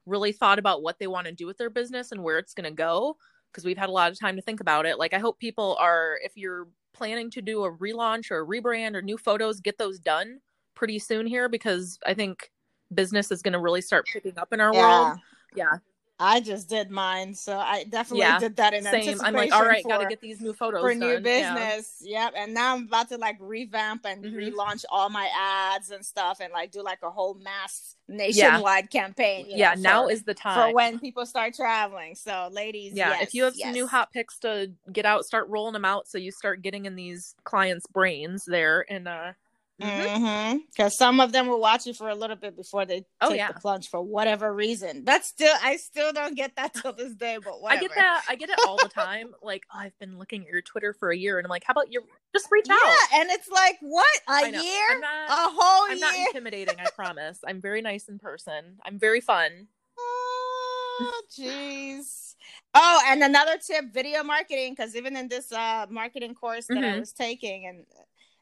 really 0.06 0.32
thought 0.32 0.58
about 0.58 0.82
what 0.82 0.98
they 0.98 1.06
want 1.06 1.26
to 1.26 1.32
do 1.32 1.46
with 1.46 1.58
their 1.58 1.68
business 1.68 2.12
and 2.12 2.22
where 2.22 2.38
it's 2.38 2.54
going 2.54 2.64
to 2.64 2.70
go 2.70 3.16
because 3.52 3.64
we've 3.64 3.78
had 3.78 3.88
a 3.88 3.92
lot 3.92 4.10
of 4.10 4.18
time 4.18 4.36
to 4.36 4.42
think 4.42 4.60
about 4.60 4.86
it. 4.86 4.98
Like 4.98 5.14
i 5.14 5.18
hope 5.18 5.38
people 5.38 5.76
are 5.80 6.18
if 6.22 6.36
you're 6.36 6.68
planning 6.94 7.30
to 7.30 7.40
do 7.40 7.64
a 7.64 7.72
relaunch 7.72 8.30
or 8.30 8.40
a 8.40 8.46
rebrand 8.46 8.94
or 8.94 9.02
new 9.02 9.16
photos 9.16 9.60
get 9.60 9.78
those 9.78 9.98
done 9.98 10.40
pretty 10.74 10.98
soon 10.98 11.26
here 11.26 11.48
because 11.48 11.98
i 12.06 12.12
think 12.12 12.50
business 12.94 13.30
is 13.30 13.42
going 13.42 13.52
to 13.52 13.58
really 13.58 13.80
start 13.80 14.06
picking 14.12 14.36
up 14.38 14.52
in 14.52 14.60
our 14.60 14.74
yeah. 14.74 14.80
world 14.80 15.18
yeah 15.54 15.76
I 16.20 16.40
just 16.40 16.68
did 16.68 16.90
mine, 16.90 17.32
so 17.34 17.56
I 17.58 17.84
definitely 17.84 18.20
Yeah, 18.20 18.38
did 18.40 18.56
that 18.56 18.74
in 18.74 18.82
same 18.82 19.20
i'm 19.22 19.34
like 19.34 19.52
all 19.52 19.64
right 19.64 19.82
for, 19.82 19.88
gotta 19.90 20.06
get 20.06 20.20
these 20.20 20.40
new 20.40 20.52
photos 20.52 20.80
for 20.80 20.92
new 20.94 21.20
done. 21.20 21.24
Yeah. 21.24 21.54
business. 21.54 22.02
Yep, 22.02 22.32
and 22.36 22.52
now 22.54 22.74
I'm 22.74 22.84
about 22.84 23.08
to 23.10 23.18
like 23.18 23.36
revamp 23.38 24.04
and 24.04 24.24
Mhm. 24.24 24.34
relaunch 24.34 24.84
all 24.90 25.10
my 25.10 25.28
ads 25.36 25.90
and 25.90 26.04
stuff, 26.04 26.40
and 26.40 26.52
like 26.52 26.72
do 26.72 26.82
like 26.82 26.98
a 27.04 27.10
whole 27.10 27.34
mass 27.34 27.94
nationwide 28.08 28.90
campaign. 28.90 29.46
you 29.48 29.58
yeah 29.58 29.74
know, 29.74 29.80
now 29.80 30.04
for- 30.06 30.10
is 30.12 30.22
the 30.24 30.34
time 30.34 30.70
for 30.70 30.74
when 30.74 30.98
people 30.98 31.24
start 31.24 31.54
traveling. 31.54 32.14
So, 32.16 32.48
ladies, 32.50 32.94
yeah 32.94 33.10
yes, 33.10 33.22
if 33.22 33.34
you 33.34 33.44
have 33.44 33.54
some 33.54 33.72
new 33.72 33.86
hot 33.86 34.12
pics 34.12 34.38
to 34.40 34.72
get 34.92 35.06
out 35.06 35.24
start 35.24 35.48
rolling 35.48 35.74
them 35.74 35.84
out 35.84 36.08
so 36.08 36.18
you 36.18 36.32
start 36.32 36.62
getting 36.62 36.86
in 36.86 36.96
these 36.96 37.36
clients 37.44 37.86
brains 37.86 38.44
there 38.44 38.84
and 38.90 39.06
uh. 39.06 39.32
Mm-hmm. 39.80 40.58
Because 40.74 40.96
some 40.98 41.20
of 41.20 41.30
them 41.32 41.46
will 41.46 41.60
watch 41.60 41.86
you 41.86 41.94
for 41.94 42.08
a 42.08 42.14
little 42.14 42.36
bit 42.36 42.56
before 42.56 42.84
they 42.84 43.04
Oh, 43.20 43.28
take 43.30 43.38
yeah. 43.38 43.52
the 43.52 43.60
plunge 43.60 43.88
for 43.88 44.00
whatever 44.02 44.52
reason. 44.52 45.04
That's 45.04 45.28
still, 45.28 45.54
I 45.62 45.76
still 45.76 46.12
don't 46.12 46.34
get 46.34 46.56
that 46.56 46.74
till 46.74 46.92
this 46.92 47.14
day. 47.14 47.38
But 47.42 47.54
i 47.66 47.76
get 47.80 47.94
that 47.94 48.24
i 48.28 48.34
get 48.34 48.48
it 48.50 48.58
all 48.66 48.76
the 48.76 48.88
time 48.88 49.32
like 49.42 49.64
oh, 49.72 49.78
i've 49.78 49.98
been 49.98 50.18
looking 50.18 50.42
at 50.42 50.48
your 50.48 50.62
twitter 50.62 50.92
for 50.92 51.10
a 51.10 51.16
year 51.16 51.38
and 51.38 51.46
i'm 51.46 51.50
like 51.50 51.64
how 51.64 51.72
about 51.72 51.92
you 51.92 52.02
just 52.34 52.48
reach 52.50 52.66
Yeah, 52.68 52.74
out 52.74 52.80
Yeah, 53.12 53.20
and 53.20 53.30
it's 53.30 53.48
like 53.48 53.76
what 53.80 54.06
a 54.28 54.50
year, 54.50 55.00
not- 55.00 55.30
a 55.30 55.50
whole 55.54 55.86
year. 55.88 55.92
i'm 55.92 55.98
year. 55.98 56.06
not 56.24 56.26
intimidating 56.28 56.74
i 56.80 56.86
promise 56.94 57.38
i'm 57.46 57.60
very 57.60 57.82
nice 57.82 58.08
in 58.08 58.18
person 58.18 58.76
i'm 58.84 58.98
very 58.98 59.20
fun 59.20 59.66
Oh, 60.00 61.22
jeez. 61.38 62.34
Oh, 62.74 63.02
and 63.06 63.22
another 63.22 63.56
tip: 63.64 63.92
video 63.92 64.22
marketing. 64.24 64.72
Because 64.76 64.96
even 64.96 65.16
in 65.16 65.28
this 65.28 65.52
uh 65.52 65.86
marketing 65.90 66.34
course 66.34 66.66
that 66.66 66.78
I 66.78 66.92
Mhm. 66.94 67.00
was 67.00 67.12
taking, 67.12 67.66
and 67.66 67.84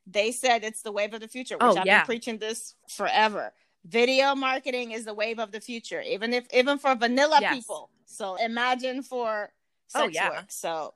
they 0.06 0.30
said 0.32 0.62
it's 0.64 0.82
the 0.82 0.92
wave 0.92 1.14
of 1.14 1.20
the 1.20 1.28
future. 1.28 1.54
Which 1.56 1.62
Oh, 1.64 1.76
I've 1.78 1.86
yeah. 1.86 2.00
been 2.00 2.06
preaching 2.06 2.38
this 2.38 2.74
forever. 2.88 3.52
Video 3.84 4.34
marketing 4.34 4.90
is 4.92 5.04
the 5.04 5.14
wave 5.14 5.38
of 5.38 5.52
the 5.52 5.60
future, 5.60 6.00
even 6.02 6.32
if 6.32 6.46
even 6.52 6.78
for 6.78 6.94
vanilla 6.94 7.38
Yes. 7.40 7.54
people. 7.54 7.90
So 8.04 8.36
imagine 8.36 9.02
for 9.02 9.52
Oh, 9.94 10.00
sex 10.00 10.14
yeah. 10.14 10.30
work. 10.30 10.50
So 10.50 10.94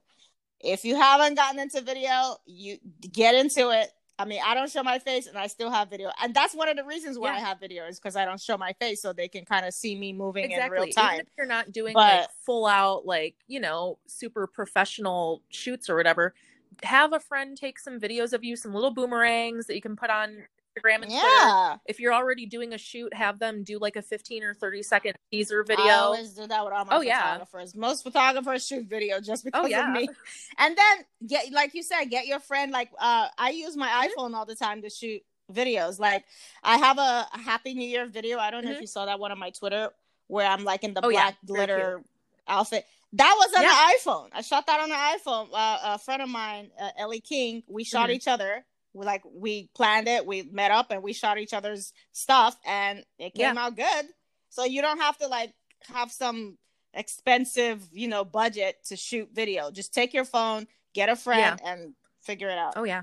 if 0.61 0.85
you 0.85 0.97
haven't 0.97 1.35
gotten 1.35 1.59
into 1.61 1.81
video, 1.81 2.37
you 2.47 2.79
get 3.13 3.35
into 3.35 3.71
it. 3.71 3.91
I 4.19 4.27
mean, 4.27 4.43
I 4.45 4.55
don't 4.55 4.71
show 4.71 4.83
my 4.83 4.99
face 4.99 5.27
and 5.29 5.39
I 5.39 5.47
still 5.47 5.71
have 5.71 5.89
video. 5.89 6.11
And 6.23 6.35
that's 6.35 6.55
one 6.55 6.69
of 6.69 6.77
the 6.77 6.85
reasons 6.85 7.19
why 7.19 7.31
Yeah. 7.31 7.37
I 7.37 7.41
have 7.41 7.59
video 7.59 7.87
is 7.87 7.99
because 7.99 8.17
I 8.17 8.25
don't 8.27 8.41
show 8.41 8.59
my 8.59 8.75
face 8.75 9.01
so 9.01 9.13
they 9.15 9.29
can 9.29 9.45
kind 9.47 9.65
of 9.65 9.73
see 9.73 9.95
me 9.99 10.13
moving 10.13 10.45
in 10.45 10.51
exactly 10.53 10.75
real 10.75 10.83
even 10.89 10.95
time. 10.95 11.21
if 11.21 11.27
you're 11.39 11.47
not 11.47 11.73
doing 11.73 11.95
But- 11.95 12.21
like 12.23 12.31
full 12.45 12.67
out 12.67 13.07
like 13.07 13.35
you 13.47 13.61
know 13.61 13.99
super 14.07 14.47
professional 14.47 15.43
shoots 15.49 15.89
or 15.89 15.97
whatever 15.97 16.35
have 16.83 17.13
a 17.13 17.21
friend 17.21 17.57
take 17.57 17.79
some 17.79 17.99
videos 18.01 18.33
of 18.33 18.43
you 18.45 18.57
some 18.57 18.73
little 18.73 18.95
boomerangs 18.95 19.67
that 19.67 19.75
you 19.75 19.83
can 19.83 19.97
put 19.97 20.09
on 20.11 20.29
instagram 20.77 21.03
and 21.03 21.11
twitter 21.11 21.81
if 21.87 21.99
you're 21.99 22.15
already 22.15 22.47
doing 22.47 22.73
a 22.73 22.79
shoot, 22.79 23.13
have 23.13 23.39
them 23.41 23.65
do 23.65 23.79
like 23.79 23.97
a 23.97 24.03
15 24.03 24.45
or 24.45 24.55
30 24.55 24.83
second 24.85 25.15
teaser 25.31 25.65
video. 25.65 25.85
I 25.85 25.91
always 25.99 26.31
do 26.31 26.47
that 26.47 26.65
with 26.65 26.73
all 26.73 26.85
my 26.85 26.97
Oh, 26.97 27.01
yeah. 27.01 27.21
photographers. 27.23 27.75
Most 27.75 28.05
photographers 28.05 28.65
shoot 28.67 28.87
video 28.87 29.21
just 29.21 29.45
because 29.45 29.69
yeah. 29.69 29.89
of 29.89 29.93
me. 29.93 30.09
And 30.59 30.77
then 30.77 31.05
get 31.27 31.51
like 31.53 31.75
you 31.75 31.83
said, 31.83 32.05
get 32.05 32.27
your 32.29 32.39
friend 32.39 32.71
like 32.71 32.91
uh 33.01 33.27
I 33.37 33.51
use 33.51 33.77
my 33.77 33.89
Mm-hmm. 33.89 34.21
iPhone 34.21 34.35
all 34.35 34.47
the 34.47 34.55
time 34.55 34.81
to 34.83 34.91
shoot 34.91 35.23
videos. 35.53 35.99
Like 35.99 36.25
I 36.63 36.77
have 36.79 36.99
a, 36.99 37.27
a 37.35 37.39
happy 37.39 37.75
new 37.75 37.89
year 37.89 38.07
video. 38.07 38.39
I 38.39 38.53
don't 38.53 38.65
know 38.65 38.71
if 38.71 38.79
Mhm. 38.79 38.83
you 38.83 38.87
saw 38.87 39.07
that 39.07 39.19
one 39.19 39.33
on 39.33 39.39
my 39.41 39.51
Twitter 39.51 39.91
where 40.29 40.47
I'm 40.47 40.63
like 40.63 40.85
in 40.85 40.95
the 40.95 41.05
Oh, 41.05 41.11
black 41.11 41.37
Very 41.43 41.57
glitter 41.67 42.03
outfit. 42.47 42.87
That 43.15 43.35
was 43.39 43.53
on 43.55 43.63
Yeah. 43.63 43.69
the 43.69 43.99
iPhone. 44.11 44.29
I 44.33 44.41
shot 44.43 44.67
that 44.67 44.81
on 44.81 44.89
the 44.89 44.95
iPhone. 44.95 45.49
Uh, 45.53 45.79
a 45.95 45.99
friend 45.99 46.23
of 46.23 46.29
mine, 46.29 46.71
uh, 46.79 46.91
Ellie 46.97 47.21
King, 47.21 47.63
we 47.67 47.83
shot 47.83 48.09
Mhm. 48.09 48.15
each 48.15 48.29
other. 48.29 48.65
We 48.93 49.05
like 49.05 49.23
we 49.25 49.69
planned 49.75 50.09
it. 50.09 50.27
We 50.27 50.43
met 50.43 50.71
up 50.71 50.91
and 50.91 51.03
we 51.03 51.13
shot 51.13 51.39
each 51.39 51.53
other's 51.53 51.93
stuff, 52.13 52.57
and 52.65 53.05
it 53.19 53.35
came 53.35 53.57
out 53.59 53.77
good. 53.77 54.07
So 54.49 54.65
you 54.65 54.83
don't 54.83 54.99
have 54.99 55.17
to 55.19 55.29
like 55.29 55.55
have 55.89 56.11
some 56.13 56.59
expensive, 56.93 57.89
you 57.93 58.09
know, 58.09 58.25
budget 58.25 58.83
to 58.85 58.97
shoot 58.97 59.29
video. 59.33 59.71
Just 59.71 59.95
take 59.95 60.13
your 60.13 60.25
phone, 60.25 60.67
get 60.93 61.09
a 61.09 61.15
friend, 61.17 61.61
and 61.65 61.95
figure 62.23 62.49
it 62.49 62.59
out. 62.59 62.75
Oh, 62.77 62.83
yeah. 62.85 63.03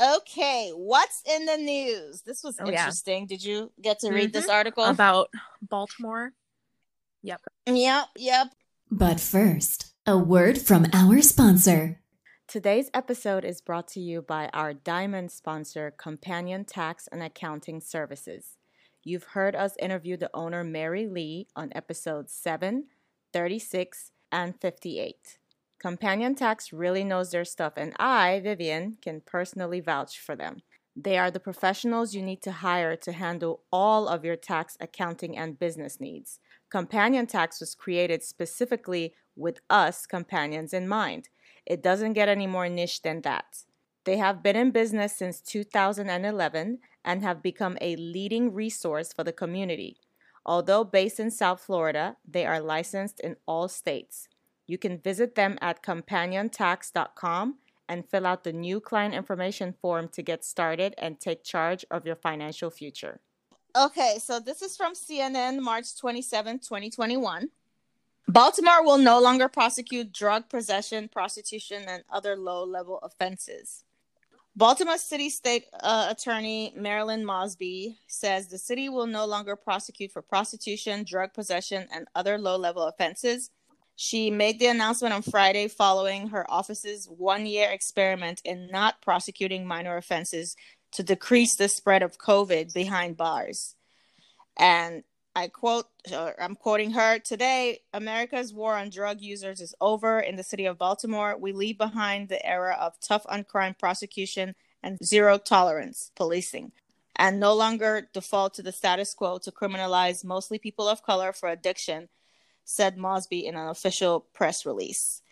Okay, 0.00 0.70
what's 0.70 1.22
in 1.24 1.46
the 1.46 1.56
news? 1.56 2.22
This 2.22 2.44
was 2.44 2.56
Oh, 2.60 2.68
yeah. 2.68 2.80
interesting. 2.80 3.26
Did 3.26 3.42
you 3.42 3.72
get 3.80 3.98
to 4.00 4.10
read 4.12 4.32
this 4.32 4.46
Mhm. 4.46 4.52
article? 4.52 4.84
About 4.84 5.30
Baltimore. 5.62 6.32
Yep. 7.26 7.42
Yep, 7.66 8.06
yep. 8.16 8.46
But 8.88 9.18
first, 9.18 9.92
a 10.06 10.16
word 10.16 10.58
from 10.58 10.86
our 10.92 11.20
sponsor. 11.22 11.98
Today's 12.46 12.88
episode 12.94 13.44
is 13.44 13.60
brought 13.60 13.88
to 13.88 14.00
you 14.00 14.22
by 14.22 14.48
our 14.52 14.72
diamond 14.72 15.32
sponsor, 15.32 15.90
Companion 15.90 16.64
Tax 16.64 17.08
and 17.10 17.24
Accounting 17.24 17.80
Services. 17.80 18.58
You've 19.02 19.34
heard 19.34 19.56
us 19.56 19.74
interview 19.80 20.16
the 20.16 20.30
owner, 20.34 20.62
Mary 20.62 21.08
Lee, 21.08 21.48
on 21.56 21.72
episodes 21.74 22.32
7, 22.32 22.84
36, 23.32 24.12
and 24.30 24.54
58. 24.60 25.38
Companion 25.80 26.36
Tax 26.36 26.72
really 26.72 27.02
knows 27.02 27.32
their 27.32 27.44
stuff, 27.44 27.72
and 27.76 27.92
I, 27.98 28.38
Vivian, 28.38 28.98
can 29.02 29.20
personally 29.20 29.80
vouch 29.80 30.20
for 30.20 30.36
them. 30.36 30.58
They 30.98 31.18
are 31.18 31.30
the 31.30 31.40
professionals 31.40 32.14
you 32.14 32.22
need 32.22 32.40
to 32.42 32.52
hire 32.52 32.96
to 32.96 33.12
handle 33.12 33.60
all 33.70 34.08
of 34.08 34.24
your 34.24 34.36
tax, 34.36 34.78
accounting, 34.80 35.36
and 35.36 35.58
business 35.58 36.00
needs. 36.00 36.40
Companion 36.70 37.26
Tax 37.26 37.60
was 37.60 37.74
created 37.74 38.22
specifically 38.22 39.12
with 39.36 39.60
us 39.68 40.06
companions 40.06 40.72
in 40.72 40.88
mind. 40.88 41.28
It 41.66 41.82
doesn't 41.82 42.14
get 42.14 42.30
any 42.30 42.46
more 42.46 42.70
niche 42.70 43.02
than 43.02 43.20
that. 43.22 43.64
They 44.04 44.16
have 44.16 44.42
been 44.42 44.56
in 44.56 44.70
business 44.70 45.14
since 45.14 45.42
2011 45.42 46.78
and 47.04 47.22
have 47.22 47.42
become 47.42 47.76
a 47.80 47.96
leading 47.96 48.54
resource 48.54 49.12
for 49.12 49.22
the 49.22 49.32
community. 49.32 49.98
Although 50.46 50.84
based 50.84 51.20
in 51.20 51.30
South 51.30 51.60
Florida, 51.60 52.16
they 52.26 52.46
are 52.46 52.60
licensed 52.60 53.20
in 53.20 53.36
all 53.46 53.68
states. 53.68 54.28
You 54.66 54.78
can 54.78 54.98
visit 54.98 55.34
them 55.34 55.58
at 55.60 55.82
companiontax.com 55.82 57.56
and 57.88 58.08
fill 58.08 58.26
out 58.26 58.44
the 58.44 58.52
new 58.52 58.80
client 58.80 59.14
information 59.14 59.74
form 59.80 60.08
to 60.08 60.22
get 60.22 60.44
started 60.44 60.94
and 60.98 61.20
take 61.20 61.44
charge 61.44 61.84
of 61.90 62.06
your 62.06 62.16
financial 62.16 62.70
future. 62.70 63.20
Okay, 63.76 64.16
so 64.22 64.40
this 64.40 64.62
is 64.62 64.76
from 64.76 64.94
CNN, 64.94 65.60
March 65.60 65.98
27, 65.98 66.60
2021. 66.60 67.50
Baltimore 68.28 68.82
will 68.82 68.98
no 68.98 69.20
longer 69.20 69.48
prosecute 69.48 70.12
drug 70.12 70.48
possession, 70.48 71.08
prostitution, 71.08 71.84
and 71.86 72.02
other 72.10 72.36
low 72.36 72.64
level 72.64 72.98
offenses. 73.02 73.84
Baltimore 74.56 74.96
City 74.96 75.28
State 75.28 75.66
uh, 75.82 76.08
Attorney 76.10 76.72
Marilyn 76.74 77.26
Mosby 77.26 77.98
says 78.06 78.46
the 78.46 78.56
city 78.56 78.88
will 78.88 79.06
no 79.06 79.26
longer 79.26 79.54
prosecute 79.54 80.10
for 80.10 80.22
prostitution, 80.22 81.04
drug 81.04 81.34
possession, 81.34 81.86
and 81.92 82.08
other 82.14 82.38
low 82.38 82.56
level 82.56 82.84
offenses. 82.84 83.50
She 83.96 84.30
made 84.30 84.58
the 84.58 84.66
announcement 84.66 85.14
on 85.14 85.22
Friday 85.22 85.68
following 85.68 86.28
her 86.28 86.48
office's 86.50 87.06
one 87.06 87.46
year 87.46 87.70
experiment 87.70 88.42
in 88.44 88.68
not 88.70 89.00
prosecuting 89.00 89.66
minor 89.66 89.96
offenses 89.96 90.54
to 90.92 91.02
decrease 91.02 91.56
the 91.56 91.68
spread 91.68 92.02
of 92.02 92.18
COVID 92.18 92.74
behind 92.74 93.16
bars. 93.16 93.74
And 94.58 95.02
I 95.34 95.48
quote, 95.48 95.86
I'm 96.38 96.56
quoting 96.56 96.92
her 96.92 97.18
today 97.18 97.80
America's 97.92 98.54
war 98.54 98.74
on 98.74 98.90
drug 98.90 99.20
users 99.20 99.60
is 99.60 99.74
over 99.80 100.20
in 100.20 100.36
the 100.36 100.42
city 100.42 100.66
of 100.66 100.78
Baltimore. 100.78 101.36
We 101.38 101.52
leave 101.52 101.78
behind 101.78 102.28
the 102.28 102.44
era 102.44 102.76
of 102.80 103.00
tough 103.00 103.26
on 103.28 103.44
crime 103.44 103.74
prosecution 103.78 104.54
and 104.82 104.98
zero 105.04 105.36
tolerance 105.36 106.10
policing, 106.16 106.72
and 107.16 107.40
no 107.40 107.54
longer 107.54 108.08
default 108.12 108.54
to 108.54 108.62
the 108.62 108.72
status 108.72 109.14
quo 109.14 109.38
to 109.38 109.50
criminalize 109.50 110.24
mostly 110.24 110.58
people 110.58 110.88
of 110.88 111.02
color 111.02 111.32
for 111.32 111.48
addiction, 111.48 112.08
said 112.66 112.98
Mosby 112.98 113.46
in 113.46 113.54
an 113.54 113.68
official 113.68 114.26
press 114.34 114.66
release. 114.66 115.22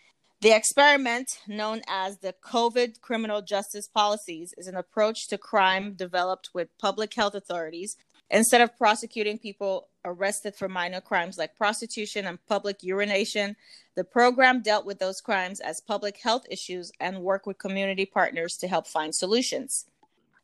The 0.41 0.55
experiment, 0.55 1.39
known 1.47 1.81
as 1.87 2.17
the 2.17 2.33
COVID 2.43 3.01
criminal 3.01 3.43
justice 3.43 3.87
policies, 3.87 4.53
is 4.57 4.67
an 4.67 4.75
approach 4.75 5.27
to 5.27 5.37
crime 5.37 5.93
developed 5.93 6.49
with 6.53 6.75
public 6.79 7.13
health 7.13 7.35
authorities 7.35 7.95
Instead 8.31 8.61
of 8.61 8.75
prosecuting 8.77 9.37
people 9.37 9.89
arrested 10.03 10.55
for 10.55 10.67
minor 10.67 10.99
crimes 10.99 11.37
like 11.37 11.55
prostitution 11.55 12.25
and 12.25 12.43
public 12.47 12.81
urination, 12.81 13.55
the 13.95 14.03
program 14.03 14.61
dealt 14.61 14.85
with 14.85 14.99
those 14.99 15.21
crimes 15.21 15.59
as 15.59 15.81
public 15.81 16.17
health 16.17 16.43
issues 16.49 16.91
and 16.99 17.21
worked 17.21 17.45
with 17.45 17.59
community 17.59 18.05
partners 18.05 18.57
to 18.57 18.67
help 18.67 18.87
find 18.87 19.13
solutions. 19.13 19.85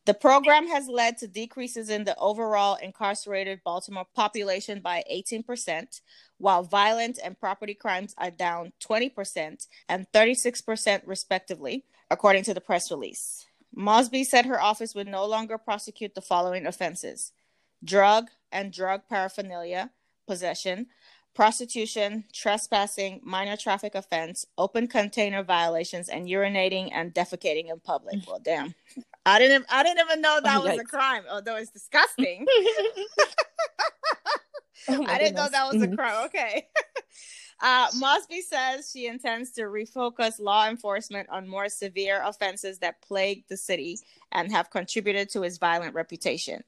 The 0.06 0.14
program 0.16 0.68
has 0.68 0.88
led 0.88 1.18
to 1.20 1.28
decreases 1.28 1.90
in 1.90 2.06
the 2.06 2.18
overall 2.18 2.76
incarcerated 2.82 3.62
Baltimore 3.64 4.08
population 4.16 4.80
by 4.80 5.04
18%, 5.12 6.02
while 6.40 6.64
violent 6.64 7.20
and 7.24 7.40
property 7.40 7.76
crimes 7.76 8.16
are 8.18 8.32
down 8.32 8.74
20% 8.84 9.68
and 9.88 10.08
36%, 10.12 11.02
respectively, 11.06 11.86
according 12.10 12.44
to 12.46 12.54
the 12.56 12.62
press 12.62 12.90
release. 12.90 13.46
Mosby 13.76 14.24
said 14.24 14.48
her 14.48 14.60
office 14.60 14.96
would 14.96 15.08
no 15.08 15.26
longer 15.26 15.58
prosecute 15.58 16.16
the 16.16 16.22
following 16.22 16.66
offenses 16.66 17.32
drug 17.84 18.30
and 18.52 18.74
drug 18.74 19.02
paraphernalia 19.10 19.92
possession, 20.28 20.88
prostitution, 21.34 22.24
trespassing, 22.34 23.22
minor 23.24 23.58
traffic 23.58 23.96
offense, 23.96 24.46
open 24.58 24.88
container 24.88 25.44
violations, 25.44 26.10
and 26.10 26.28
urinating 26.28 26.90
and 26.92 27.14
defecating 27.14 27.70
in 27.72 27.80
public. 27.80 28.16
Mm. 28.18 28.28
Well, 28.28 28.40
damn. 28.44 28.76
I 29.26 29.40
didn't 29.40 29.66
I 29.70 29.84
didn't 29.84 30.00
even 30.00 30.22
know 30.22 30.40
that 30.44 30.58
oh, 30.58 30.62
was 30.64 30.72
yikes. 30.72 30.82
a 30.82 30.86
crime, 30.86 31.24
although 31.30 31.56
it's 31.58 31.72
disgusting. 31.72 32.46
oh 34.90 35.06
I 35.08 35.18
didn't 35.18 35.36
know 35.36 35.48
that 35.50 35.72
was 35.72 35.82
mm-hmm. 35.82 35.94
a 35.94 35.98
crime. 35.98 36.26
Okay. 36.26 36.68
Uh, 37.64 37.86
Mosby 37.98 38.42
says 38.42 38.90
she 38.92 39.06
intends 39.06 39.52
to 39.52 39.62
refocus 39.66 40.40
law 40.40 40.68
enforcement 40.68 41.30
on 41.30 41.48
more 41.48 41.70
severe 41.70 42.20
offenses 42.26 42.80
that 42.80 43.00
plague 43.04 43.44
the 43.50 43.58
city 43.58 44.00
and 44.32 44.52
have 44.52 44.72
contributed 44.72 45.30
to 45.30 45.44
its 45.44 45.60
violent 45.60 45.94
reputation. 45.94 46.64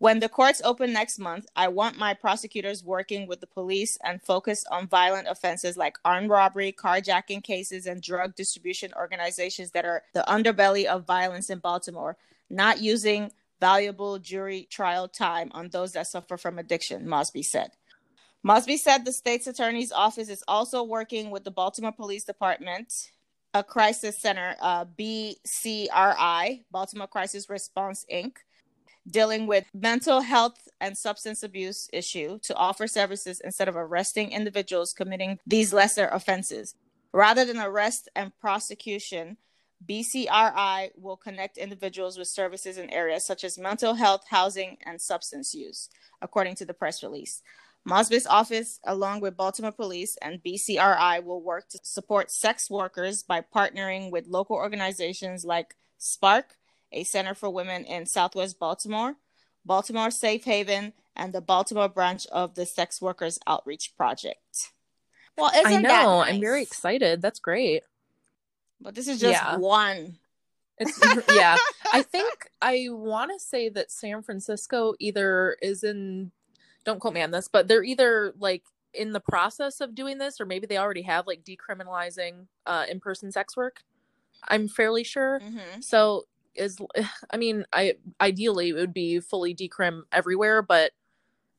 When 0.00 0.18
the 0.18 0.30
courts 0.30 0.62
open 0.64 0.94
next 0.94 1.18
month, 1.18 1.44
I 1.54 1.68
want 1.68 1.98
my 1.98 2.14
prosecutors 2.14 2.82
working 2.82 3.26
with 3.26 3.40
the 3.40 3.46
police 3.46 3.98
and 4.02 4.22
focused 4.22 4.66
on 4.70 4.88
violent 4.88 5.28
offenses 5.28 5.76
like 5.76 5.98
armed 6.06 6.30
robbery, 6.30 6.72
carjacking 6.72 7.44
cases, 7.44 7.84
and 7.84 8.00
drug 8.00 8.34
distribution 8.34 8.94
organizations 8.96 9.72
that 9.72 9.84
are 9.84 10.02
the 10.14 10.24
underbelly 10.26 10.86
of 10.86 11.06
violence 11.06 11.50
in 11.50 11.58
Baltimore, 11.58 12.16
not 12.48 12.80
using 12.80 13.30
valuable 13.60 14.18
jury 14.18 14.66
trial 14.70 15.06
time 15.06 15.50
on 15.52 15.68
those 15.68 15.92
that 15.92 16.06
suffer 16.06 16.38
from 16.38 16.58
addiction, 16.58 17.06
Mosby 17.06 17.42
said. 17.42 17.72
Mosby 18.42 18.78
said 18.78 19.04
the 19.04 19.12
state's 19.12 19.48
attorney's 19.48 19.92
office 19.92 20.30
is 20.30 20.42
also 20.48 20.82
working 20.82 21.30
with 21.30 21.44
the 21.44 21.50
Baltimore 21.50 21.92
Police 21.92 22.24
Department, 22.24 23.10
a 23.52 23.62
crisis 23.62 24.16
center, 24.16 24.56
uh, 24.62 24.86
BCRI, 24.98 26.64
Baltimore 26.70 27.06
Crisis 27.06 27.50
Response 27.50 28.06
Inc., 28.10 28.36
dealing 29.10 29.46
with 29.46 29.64
mental 29.74 30.20
health 30.20 30.68
and 30.80 30.96
substance 30.96 31.42
abuse 31.42 31.88
issue 31.92 32.38
to 32.42 32.54
offer 32.54 32.86
services 32.86 33.40
instead 33.44 33.68
of 33.68 33.76
arresting 33.76 34.32
individuals 34.32 34.92
committing 34.92 35.38
these 35.46 35.72
lesser 35.72 36.08
offenses. 36.08 36.74
Rather 37.12 37.44
than 37.44 37.58
arrest 37.58 38.08
and 38.14 38.32
prosecution, 38.40 39.36
BCRI 39.86 40.90
will 40.96 41.16
connect 41.16 41.56
individuals 41.56 42.18
with 42.18 42.28
services 42.28 42.78
in 42.78 42.90
areas 42.90 43.26
such 43.26 43.44
as 43.44 43.58
mental 43.58 43.94
health, 43.94 44.24
housing, 44.28 44.76
and 44.84 45.00
substance 45.00 45.54
use, 45.54 45.88
according 46.20 46.54
to 46.56 46.64
the 46.64 46.74
press 46.74 47.02
release. 47.02 47.42
Mosby's 47.88 48.26
office, 48.26 48.78
along 48.84 49.20
with 49.20 49.38
Baltimore 49.38 49.72
Police 49.72 50.18
and 50.20 50.42
BCRI, 50.42 51.24
will 51.24 51.40
work 51.40 51.68
to 51.70 51.78
support 51.82 52.30
sex 52.30 52.68
workers 52.68 53.22
by 53.22 53.40
partnering 53.40 54.10
with 54.10 54.26
local 54.26 54.56
organizations 54.56 55.44
like 55.46 55.74
Spark, 55.96 56.56
a 56.92 57.04
center 57.04 57.34
for 57.34 57.50
women 57.50 57.84
in 57.84 58.06
Southwest 58.06 58.58
Baltimore, 58.58 59.16
Baltimore 59.64 60.10
Safe 60.10 60.44
Haven, 60.44 60.92
and 61.16 61.32
the 61.32 61.40
Baltimore 61.40 61.88
branch 61.88 62.26
of 62.28 62.54
the 62.54 62.66
Sex 62.66 63.00
Workers 63.00 63.38
Outreach 63.46 63.96
Project. 63.96 64.72
Well, 65.36 65.50
I 65.54 65.76
know. 65.80 66.20
Nice? 66.20 66.34
I'm 66.34 66.40
very 66.40 66.62
excited. 66.62 67.22
That's 67.22 67.38
great. 67.38 67.82
But 68.80 68.94
this 68.94 69.08
is 69.08 69.20
just 69.20 69.42
yeah. 69.42 69.56
one. 69.56 70.18
It's, 70.78 70.98
yeah. 71.34 71.56
I 71.92 72.02
think 72.02 72.48
I 72.62 72.88
want 72.90 73.30
to 73.32 73.38
say 73.38 73.68
that 73.68 73.90
San 73.90 74.22
Francisco 74.22 74.94
either 74.98 75.56
is 75.60 75.84
in, 75.84 76.32
don't 76.84 77.00
quote 77.00 77.14
me 77.14 77.22
on 77.22 77.30
this, 77.30 77.48
but 77.48 77.68
they're 77.68 77.84
either 77.84 78.32
like 78.38 78.62
in 78.92 79.12
the 79.12 79.20
process 79.20 79.80
of 79.80 79.94
doing 79.94 80.18
this 80.18 80.40
or 80.40 80.46
maybe 80.46 80.66
they 80.66 80.78
already 80.78 81.02
have 81.02 81.26
like 81.26 81.44
decriminalizing 81.44 82.46
uh, 82.66 82.86
in 82.90 83.00
person 83.00 83.30
sex 83.30 83.56
work. 83.56 83.82
I'm 84.48 84.68
fairly 84.68 85.04
sure. 85.04 85.40
Mm-hmm. 85.40 85.80
So 85.80 86.24
is 86.54 86.78
i 87.30 87.36
mean 87.36 87.64
i 87.72 87.94
ideally 88.20 88.70
it 88.70 88.74
would 88.74 88.94
be 88.94 89.20
fully 89.20 89.54
decrim 89.54 90.02
everywhere 90.12 90.62
but 90.62 90.92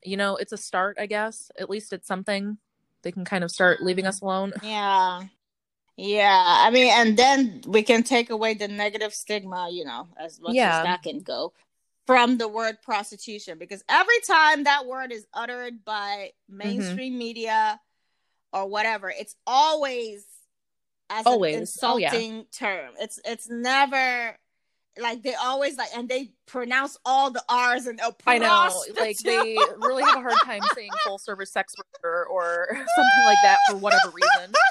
you 0.04 0.16
know 0.16 0.36
it's 0.36 0.52
a 0.52 0.56
start 0.56 0.96
i 1.00 1.06
guess 1.06 1.50
at 1.58 1.70
least 1.70 1.92
it's 1.92 2.06
something 2.06 2.58
they 3.02 3.12
can 3.12 3.24
kind 3.24 3.44
of 3.44 3.50
start 3.50 3.82
leaving 3.82 4.06
us 4.06 4.20
alone 4.20 4.52
yeah 4.62 5.22
yeah 5.96 6.42
i 6.60 6.70
mean 6.70 6.90
and 6.92 7.16
then 7.16 7.60
we 7.66 7.82
can 7.82 8.02
take 8.02 8.30
away 8.30 8.54
the 8.54 8.68
negative 8.68 9.12
stigma 9.12 9.68
you 9.70 9.84
know 9.84 10.08
as 10.16 10.40
much 10.40 10.54
yeah. 10.54 10.78
as 10.78 10.84
that 10.84 11.02
can 11.02 11.20
go 11.20 11.52
from 12.06 12.38
the 12.38 12.48
word 12.48 12.76
prostitution 12.82 13.58
because 13.58 13.84
every 13.88 14.20
time 14.26 14.64
that 14.64 14.86
word 14.86 15.12
is 15.12 15.26
uttered 15.32 15.84
by 15.84 16.30
mm-hmm. 16.50 16.56
mainstream 16.56 17.12
mm-hmm. 17.12 17.18
media 17.18 17.80
or 18.52 18.66
whatever 18.66 19.10
it's 19.10 19.36
always 19.46 20.24
as 21.10 21.26
always. 21.26 21.54
an 21.54 21.60
insulting 21.60 22.32
oh, 22.32 22.36
yeah. 22.36 22.42
term 22.52 22.94
it's 22.98 23.20
it's 23.24 23.48
never 23.48 24.36
like 25.00 25.22
they 25.22 25.34
always 25.34 25.76
like 25.76 25.88
and 25.94 26.08
they 26.08 26.30
pronounce 26.46 26.98
all 27.04 27.30
the 27.30 27.42
R's 27.48 27.86
and 27.86 28.00
oh, 28.02 28.14
I 28.26 28.38
know 28.38 28.70
like 29.00 29.18
they 29.18 29.56
really 29.78 30.02
have 30.02 30.16
a 30.16 30.20
hard 30.20 30.34
time 30.44 30.60
saying 30.74 30.90
full 31.04 31.18
service 31.18 31.52
sex 31.52 31.74
worker 31.78 32.26
or 32.30 32.66
something 32.68 33.24
like 33.24 33.38
that 33.42 33.58
for 33.68 33.76
whatever 33.76 34.10
reason. 34.10 34.52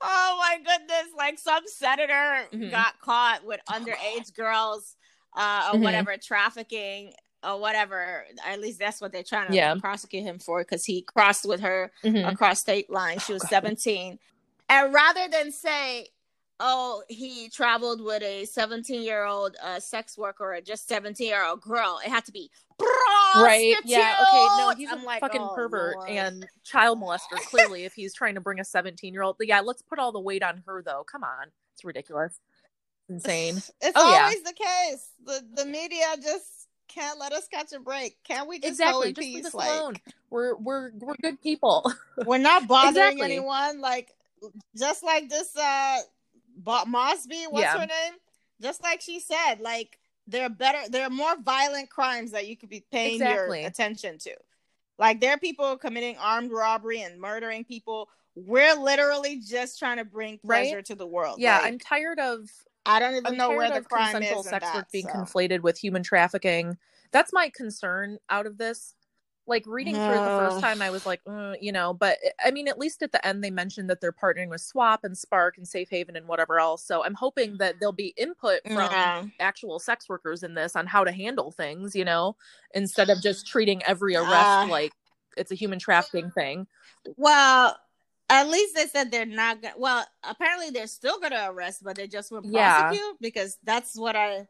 Oh 0.00 0.36
my 0.38 0.58
goodness! 0.58 1.12
Like 1.16 1.40
some 1.40 1.64
senator 1.66 2.46
mm-hmm. 2.52 2.70
got 2.70 3.00
caught 3.00 3.44
with 3.44 3.58
underage 3.68 4.32
girls, 4.32 4.94
uh, 5.36 5.40
or 5.40 5.74
mm-hmm. 5.74 5.82
whatever 5.82 6.16
trafficking 6.16 7.14
or 7.42 7.60
whatever. 7.60 8.24
At 8.46 8.60
least 8.60 8.78
that's 8.78 9.00
what 9.00 9.10
they're 9.10 9.24
trying 9.24 9.48
to 9.48 9.54
yeah. 9.54 9.74
prosecute 9.74 10.22
him 10.22 10.38
for 10.38 10.60
because 10.60 10.84
he 10.84 11.02
crossed 11.02 11.46
with 11.48 11.62
her 11.62 11.90
mm-hmm. 12.04 12.28
across 12.28 12.60
state 12.60 12.88
lines. 12.88 13.24
She 13.24 13.32
was 13.32 13.42
oh, 13.44 13.48
seventeen, 13.48 14.20
and 14.68 14.94
rather 14.94 15.26
than 15.32 15.50
say 15.50 16.10
oh, 16.60 17.02
he 17.08 17.48
traveled 17.48 18.02
with 18.02 18.22
a 18.22 18.44
17 18.44 19.02
year 19.02 19.24
old 19.24 19.56
uh, 19.62 19.80
sex 19.80 20.16
worker 20.18 20.54
or 20.54 20.60
just 20.60 20.88
17 20.88 21.26
year 21.26 21.44
old 21.44 21.60
girl. 21.60 22.00
It 22.04 22.10
had 22.10 22.24
to 22.26 22.32
be 22.32 22.50
right. 22.80 23.74
Yeah. 23.84 24.16
Okay. 24.22 24.46
No, 24.58 24.72
he's 24.76 24.90
I'm 24.90 25.02
a 25.02 25.04
like, 25.04 25.20
fucking 25.20 25.40
oh, 25.40 25.54
pervert 25.54 25.96
Lord. 25.96 26.08
and 26.08 26.46
child 26.64 27.00
molester. 27.00 27.36
Clearly, 27.50 27.84
if 27.84 27.94
he's 27.94 28.14
trying 28.14 28.34
to 28.34 28.40
bring 28.40 28.60
a 28.60 28.64
17 28.64 29.12
year 29.12 29.22
old, 29.22 29.36
yeah, 29.40 29.60
let's 29.60 29.82
put 29.82 29.98
all 29.98 30.12
the 30.12 30.20
weight 30.20 30.42
on 30.42 30.62
her 30.66 30.82
though. 30.82 31.04
Come 31.10 31.24
on, 31.24 31.48
it's 31.74 31.84
ridiculous. 31.84 32.40
insane. 33.08 33.56
It's 33.80 33.92
oh, 33.94 34.14
always 34.14 34.36
yeah. 34.36 34.50
the 34.50 34.52
case. 34.52 35.08
The 35.24 35.62
the 35.62 35.64
media 35.64 36.06
just 36.22 36.68
can't 36.88 37.18
let 37.18 37.32
us 37.32 37.46
catch 37.48 37.72
a 37.72 37.80
break. 37.80 38.16
Can't 38.24 38.48
we 38.48 38.58
just 38.58 38.72
exactly. 38.72 39.12
go 39.12 39.20
in 39.20 39.32
just 39.32 39.44
peace? 39.44 39.54
Like, 39.54 39.70
alone. 39.70 39.96
We're 40.30 40.56
we're 40.56 40.90
we're 40.98 41.14
good 41.20 41.40
people. 41.40 41.90
We're 42.26 42.38
not 42.38 42.66
bothering 42.66 42.96
exactly. 42.96 43.22
anyone. 43.22 43.80
Like 43.80 44.14
just 44.76 45.02
like 45.02 45.28
this 45.28 45.56
uh 45.56 45.98
but 46.58 46.88
Mosby, 46.88 47.44
what's 47.50 47.62
yeah. 47.62 47.78
her 47.78 47.86
name? 47.86 48.14
Just 48.60 48.82
like 48.82 49.00
she 49.00 49.20
said, 49.20 49.60
like 49.60 49.98
there 50.26 50.44
are 50.44 50.50
better, 50.50 50.78
there 50.90 51.04
are 51.04 51.10
more 51.10 51.36
violent 51.40 51.88
crimes 51.88 52.32
that 52.32 52.48
you 52.48 52.56
could 52.56 52.68
be 52.68 52.84
paying 52.92 53.14
exactly. 53.14 53.60
your 53.60 53.68
attention 53.68 54.18
to. 54.18 54.34
Like 54.98 55.20
there 55.20 55.32
are 55.32 55.38
people 55.38 55.76
committing 55.78 56.16
armed 56.18 56.50
robbery 56.50 57.02
and 57.02 57.20
murdering 57.20 57.64
people. 57.64 58.08
We're 58.34 58.74
literally 58.74 59.40
just 59.40 59.78
trying 59.78 59.98
to 59.98 60.04
bring 60.04 60.38
pleasure 60.38 60.76
right? 60.76 60.84
to 60.86 60.94
the 60.94 61.06
world. 61.06 61.40
Yeah, 61.40 61.58
like, 61.58 61.66
I'm 61.66 61.78
tired 61.78 62.18
of. 62.18 62.50
I 62.86 63.00
don't 63.00 63.14
even 63.14 63.26
I'm 63.26 63.36
know 63.36 63.50
where 63.50 63.70
the 63.70 63.82
crime 63.82 64.22
is. 64.22 64.46
Sex 64.46 64.64
that, 64.64 64.74
work 64.74 64.90
being 64.92 65.06
so. 65.06 65.12
conflated 65.12 65.60
with 65.60 65.78
human 65.78 66.02
trafficking. 66.02 66.78
That's 67.10 67.32
my 67.32 67.50
concern 67.54 68.18
out 68.28 68.46
of 68.46 68.58
this 68.58 68.94
like 69.48 69.64
reading 69.66 69.94
through 69.94 70.02
the 70.02 70.38
first 70.38 70.60
time 70.60 70.82
i 70.82 70.90
was 70.90 71.06
like 71.06 71.22
mm, 71.24 71.56
you 71.60 71.72
know 71.72 71.92
but 71.92 72.18
eh, 72.24 72.30
i 72.44 72.50
mean 72.50 72.68
at 72.68 72.78
least 72.78 73.02
at 73.02 73.12
the 73.12 73.26
end 73.26 73.42
they 73.42 73.50
mentioned 73.50 73.88
that 73.88 74.00
they're 74.00 74.12
partnering 74.12 74.48
with 74.48 74.60
SWOP 74.60 75.00
and 75.04 75.14
SPARC 75.14 75.56
and 75.56 75.66
safe 75.66 75.88
haven 75.90 76.16
and 76.16 76.28
whatever 76.28 76.60
else 76.60 76.84
so 76.84 77.04
i'm 77.04 77.14
hoping 77.14 77.56
that 77.58 77.76
there'll 77.80 77.92
be 77.92 78.14
input 78.16 78.60
from 78.66 78.76
yeah. 78.76 79.24
actual 79.40 79.78
sex 79.78 80.08
workers 80.08 80.42
in 80.42 80.54
this 80.54 80.76
on 80.76 80.86
how 80.86 81.04
to 81.04 81.12
handle 81.12 81.50
things 81.50 81.96
you 81.96 82.04
know 82.04 82.36
instead 82.74 83.10
of 83.10 83.20
just 83.22 83.46
treating 83.46 83.82
every 83.84 84.14
arrest 84.14 84.32
uh, 84.34 84.66
like 84.68 84.92
it's 85.36 85.50
a 85.50 85.54
human 85.54 85.78
trafficking 85.78 86.30
thing 86.30 86.66
well 87.16 87.76
at 88.30 88.48
least 88.48 88.74
they 88.74 88.86
said 88.86 89.10
they're 89.10 89.24
not 89.24 89.62
gonna 89.62 89.74
well 89.78 90.04
apparently 90.22 90.70
they're 90.70 90.86
still 90.86 91.18
gonna 91.18 91.48
arrest 91.50 91.82
but 91.82 91.96
they 91.96 92.06
just 92.06 92.30
won't 92.30 92.50
prosecute 92.52 93.02
yeah. 93.02 93.12
because 93.20 93.58
that's 93.64 93.96
what 93.96 94.16
i 94.16 94.46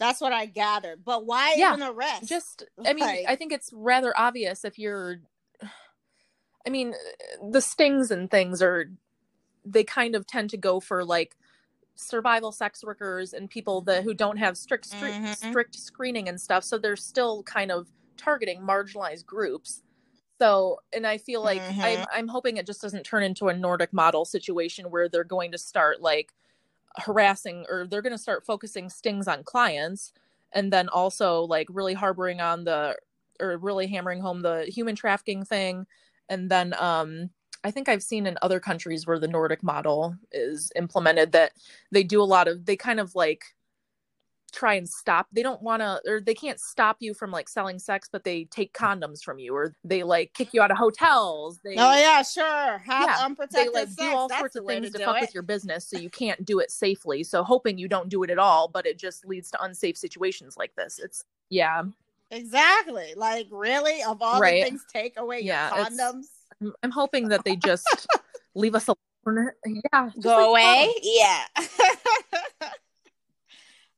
that's 0.00 0.20
what 0.20 0.32
I 0.32 0.46
gathered. 0.46 1.04
But 1.04 1.26
why 1.26 1.54
yeah, 1.56 1.74
even 1.74 1.86
arrest? 1.86 2.28
Just, 2.28 2.64
I 2.86 2.94
mean, 2.94 3.04
like, 3.04 3.26
I 3.28 3.36
think 3.36 3.52
it's 3.52 3.70
rather 3.72 4.12
obvious 4.18 4.64
if 4.64 4.78
you're. 4.78 5.20
I 6.66 6.70
mean, 6.70 6.94
the 7.50 7.62
stings 7.62 8.10
and 8.10 8.30
things 8.30 8.60
are, 8.60 8.90
they 9.64 9.82
kind 9.82 10.14
of 10.14 10.26
tend 10.26 10.50
to 10.50 10.58
go 10.58 10.78
for 10.78 11.04
like 11.04 11.34
survival 11.94 12.52
sex 12.52 12.84
workers 12.84 13.32
and 13.32 13.48
people 13.48 13.80
that 13.82 14.04
who 14.04 14.12
don't 14.12 14.36
have 14.36 14.56
strict 14.58 14.86
strict, 14.86 15.16
Mhm. 15.16 15.36
strict 15.36 15.74
screening 15.76 16.28
and 16.28 16.40
stuff. 16.40 16.64
So 16.64 16.76
they're 16.76 16.96
still 16.96 17.42
kind 17.44 17.70
of 17.70 17.88
targeting 18.18 18.60
marginalized 18.60 19.24
groups. 19.24 19.82
So, 20.38 20.80
and 20.92 21.06
I 21.06 21.18
feel 21.18 21.42
like 21.42 21.62
I'm 21.82 22.00
Mhm. 22.00 22.06
I'm 22.12 22.28
hoping 22.28 22.56
it 22.58 22.66
just 22.66 22.80
doesn't 22.82 23.04
turn 23.04 23.22
into 23.22 23.48
a 23.48 23.54
Nordic 23.56 23.92
model 23.92 24.24
situation 24.24 24.90
where 24.90 25.08
they're 25.08 25.24
going 25.24 25.52
to 25.52 25.58
start 25.58 26.00
like 26.02 26.32
harassing 26.98 27.64
or 27.68 27.86
they're 27.86 28.02
going 28.02 28.12
to 28.12 28.18
start 28.18 28.44
focusing 28.44 28.88
stings 28.88 29.28
on 29.28 29.44
clients 29.44 30.12
and 30.52 30.72
then 30.72 30.88
also 30.88 31.42
like 31.42 31.68
really 31.70 31.94
harboring 31.94 32.40
on 32.40 32.64
the 32.64 32.96
or 33.40 33.56
really 33.58 33.86
hammering 33.86 34.20
home 34.20 34.42
the 34.42 34.64
human 34.64 34.94
trafficking 34.94 35.44
thing. 35.44 35.86
And 36.28 36.50
then 36.50 36.74
um 36.78 37.30
I 37.62 37.70
think 37.70 37.88
I've 37.88 38.02
seen 38.02 38.26
in 38.26 38.38
other 38.42 38.58
countries 38.58 39.06
where 39.06 39.18
the 39.18 39.28
Nordic 39.28 39.62
model 39.62 40.16
is 40.32 40.72
implemented 40.76 41.32
that 41.32 41.52
they 41.92 42.02
do 42.02 42.22
a 42.22 42.24
lot 42.24 42.48
of 42.48 42.64
they 42.64 42.76
kind 42.76 43.00
of 43.00 43.14
like 43.14 43.44
try 44.50 44.74
and 44.74 44.88
stop 44.88 45.26
they 45.32 45.42
don't 45.42 45.62
want 45.62 45.80
to 45.80 46.00
or 46.06 46.20
they 46.20 46.34
can't 46.34 46.60
stop 46.60 46.96
you 47.00 47.14
from 47.14 47.30
like 47.30 47.48
selling 47.48 47.78
sex 47.78 48.08
but 48.10 48.24
they 48.24 48.44
take 48.44 48.72
mm. 48.72 48.80
condoms 48.80 49.22
from 49.22 49.38
you 49.38 49.54
or 49.54 49.74
they 49.84 50.02
like 50.02 50.32
kick 50.34 50.52
you 50.52 50.60
out 50.62 50.70
of 50.70 50.76
hotels 50.76 51.58
they 51.64 51.74
Oh 51.76 51.94
yeah, 51.96 52.22
sure. 52.22 52.78
Have 52.78 53.08
Yeah, 53.08 53.46
they 53.52 53.68
like 53.68 53.88
sex. 53.88 53.94
do 53.96 54.14
all 54.14 54.28
That's 54.28 54.40
sorts 54.40 54.56
of 54.56 54.66
things 54.66 54.90
to 54.92 54.98
to, 54.98 55.04
fuck 55.04 55.16
it. 55.16 55.20
with 55.22 55.34
your 55.34 55.42
business 55.42 55.86
so 55.88 55.98
you 55.98 56.10
can't 56.10 56.44
do 56.44 56.58
it 56.60 56.70
safely 56.70 57.22
so 57.22 57.42
hoping 57.42 57.78
you 57.78 57.88
don't 57.88 58.08
do 58.08 58.22
it 58.22 58.30
at 58.30 58.38
all 58.38 58.68
but 58.68 58.86
it 58.86 58.98
just 58.98 59.24
leads 59.26 59.50
to 59.52 59.62
unsafe 59.62 59.96
situations 59.96 60.56
like 60.56 60.74
this 60.76 60.98
it's 60.98 61.24
yeah 61.48 61.82
Exactly. 62.32 63.12
Like 63.16 63.48
really, 63.50 64.02
of 64.04 64.22
all 64.22 64.40
Right. 64.40 64.62
the 64.62 64.70
things, 64.70 64.84
take 64.92 65.18
away 65.18 65.40
Yeah, 65.40 65.74
your 65.74 65.84
condoms. 65.86 66.26
I'm, 66.60 66.72
I'm 66.82 66.90
hoping 66.90 67.28
that 67.28 67.44
they 67.44 67.56
just 67.56 68.06
leave 68.54 68.74
us 68.74 68.86
alone 68.88 69.50
yeah 69.66 70.10
Go 70.20 70.36
like 70.36 70.48
away. 70.48 70.94
condoms. 70.94 71.00
Yeah. 71.02 72.68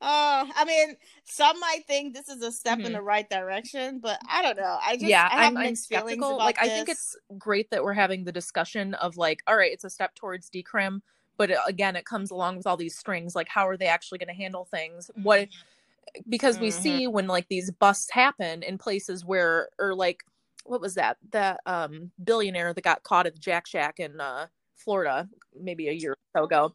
Oh, 0.04 0.50
I 0.56 0.64
mean, 0.64 0.96
some 1.24 1.60
might 1.60 1.86
think 1.86 2.12
this 2.14 2.28
is 2.28 2.42
a 2.42 2.50
step 2.52 2.84
in 2.84 2.90
Mhm. 2.90 2.94
the 2.94 3.02
right 3.02 3.28
direction, 3.30 4.00
but 4.00 4.18
I 4.28 4.42
don't 4.42 4.56
know. 4.56 4.78
I 4.84 4.96
just 4.96 5.04
yeah 5.06 5.28
I 5.28 5.38
have 5.38 5.52
I'm, 5.52 5.56
I'm 5.56 5.74
mixed 5.74 5.88
feelings 5.88 6.28
skeptical 6.28 6.30
about 6.30 6.44
like 6.46 6.58
i 6.60 6.68
think 6.68 6.88
it's 6.88 7.16
great 7.38 7.70
that 7.70 7.82
we're 7.82 7.92
having 7.94 8.24
the 8.24 8.32
discussion 8.32 8.94
of 8.94 9.16
like 9.16 9.42
all 9.46 9.56
right 9.56 9.72
it's 9.72 9.84
a 9.84 9.90
step 9.90 10.14
towards 10.14 10.50
decrim 10.50 11.00
but 11.38 11.50
it, 11.50 11.58
again 11.66 11.96
it 11.96 12.04
comes 12.04 12.30
along 12.30 12.56
with 12.56 12.66
all 12.66 12.76
these 12.76 12.96
strings 12.96 13.34
like 13.34 13.48
how 13.48 13.66
are 13.66 13.76
they 13.76 13.86
actually 13.86 14.18
going 14.18 14.28
to 14.28 14.34
handle 14.34 14.64
things 14.66 15.10
what 15.16 15.48
because 16.28 16.58
we 16.58 16.70
Mhm. 16.70 16.72
see 16.72 17.06
when 17.06 17.26
like 17.26 17.48
these 17.48 17.70
busts 17.70 18.10
happen 18.10 18.62
in 18.62 18.78
places 18.78 19.24
where 19.24 19.68
or 19.78 19.94
like 19.94 20.24
what 20.64 20.80
was 20.80 20.94
that 20.94 21.16
that 21.32 21.60
um 21.66 22.10
billionaire 22.24 22.74
that 22.74 22.84
got 22.84 23.02
caught 23.02 23.26
at 23.26 23.34
the 23.34 23.40
jack 23.40 23.66
shack 23.66 23.98
in 24.00 24.20
uh 24.20 24.46
florida 24.76 25.28
maybe 25.60 25.88
a 25.88 25.92
year 25.92 26.12
or 26.12 26.18
so 26.40 26.44
ago 26.44 26.74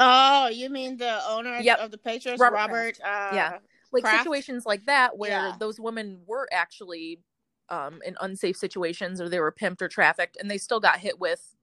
Oh, 0.00 0.48
you 0.48 0.70
mean 0.70 0.96
the 0.96 1.20
owner 1.28 1.58
Yep. 1.58 1.78
of 1.78 1.90
the 1.90 1.98
Patriots, 1.98 2.40
Robert 2.40 2.56
Robert? 2.56 3.00
uh, 3.04 3.30
Yeah. 3.34 3.58
like 3.92 4.02
Kraft? 4.04 4.22
situations 4.24 4.64
like 4.66 4.86
that 4.86 5.16
where 5.18 5.30
Yeah. 5.30 5.56
those 5.60 5.78
women 5.78 6.22
were 6.26 6.48
actually 6.52 7.20
um 7.68 8.00
in 8.04 8.16
unsafe 8.20 8.56
situations 8.56 9.20
or 9.20 9.28
they 9.28 9.38
were 9.38 9.52
pimped 9.52 9.80
or 9.80 9.86
trafficked 9.88 10.36
and 10.40 10.50
they 10.50 10.58
still 10.58 10.80
got 10.80 10.98
hit 10.98 11.20
with 11.20 11.54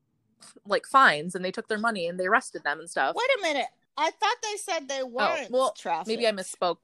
like 0.66 0.86
fines 0.86 1.36
and 1.36 1.44
they 1.44 1.52
took 1.52 1.68
their 1.68 1.78
money 1.80 2.08
and 2.08 2.18
they 2.18 2.28
arrested 2.28 2.64
them 2.64 2.80
and 2.80 2.90
stuff 2.90 3.14
Wait 3.16 3.30
a 3.40 3.42
minute. 3.42 3.66
I 3.98 4.12
thought 4.12 4.36
they 4.44 4.56
said 4.56 4.88
they 4.88 5.04
weren't 5.04 5.42
Oh, 5.46 5.48
well, 5.50 5.72
trafficked. 5.74 6.08
maybe 6.08 6.26
I 6.28 6.32
misspoke. 6.32 6.78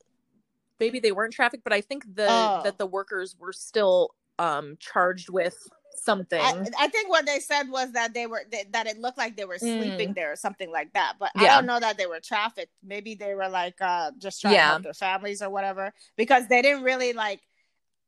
Maybe 0.79 0.99
they 0.99 1.11
weren't 1.13 1.31
trafficked, 1.33 1.63
but 1.63 1.71
I 1.71 1.79
think 1.81 2.03
the 2.15 2.27
Oh. 2.29 2.61
that 2.63 2.77
the 2.79 2.87
workers 2.87 3.37
were 3.39 3.53
still 3.53 4.15
um 4.39 4.75
charged 4.79 5.29
with 5.29 5.69
something. 5.95 6.39
I, 6.39 6.65
I 6.79 6.87
think 6.87 7.09
what 7.09 7.25
they 7.25 7.39
said 7.39 7.69
was 7.69 7.91
that 7.93 8.13
they 8.13 8.27
were 8.27 8.43
that, 8.51 8.71
that 8.73 8.87
it 8.87 8.97
looked 8.99 9.17
like 9.17 9.35
they 9.37 9.45
were 9.45 9.57
sleeping 9.57 10.13
there 10.13 10.31
or 10.31 10.35
something 10.35 10.71
like 10.71 10.93
that. 10.93 11.13
But 11.19 11.31
I 11.35 11.43
Mm. 11.45 11.47
Don't 11.47 11.65
know 11.65 11.79
that 11.79 11.97
they 11.97 12.05
were 12.07 12.19
trafficked. 12.19 12.71
Maybe 12.83 13.15
they 13.15 13.33
were 13.35 13.49
like 13.49 13.75
uh 13.81 14.11
just 14.17 14.41
trying 14.41 14.53
to 14.53 14.57
Yeah. 14.57 14.69
help 14.69 14.83
their 14.83 14.93
families 14.93 15.41
or 15.41 15.49
whatever 15.49 15.93
because 16.17 16.47
they 16.47 16.61
didn't 16.61 16.83
really 16.83 17.13
like 17.13 17.41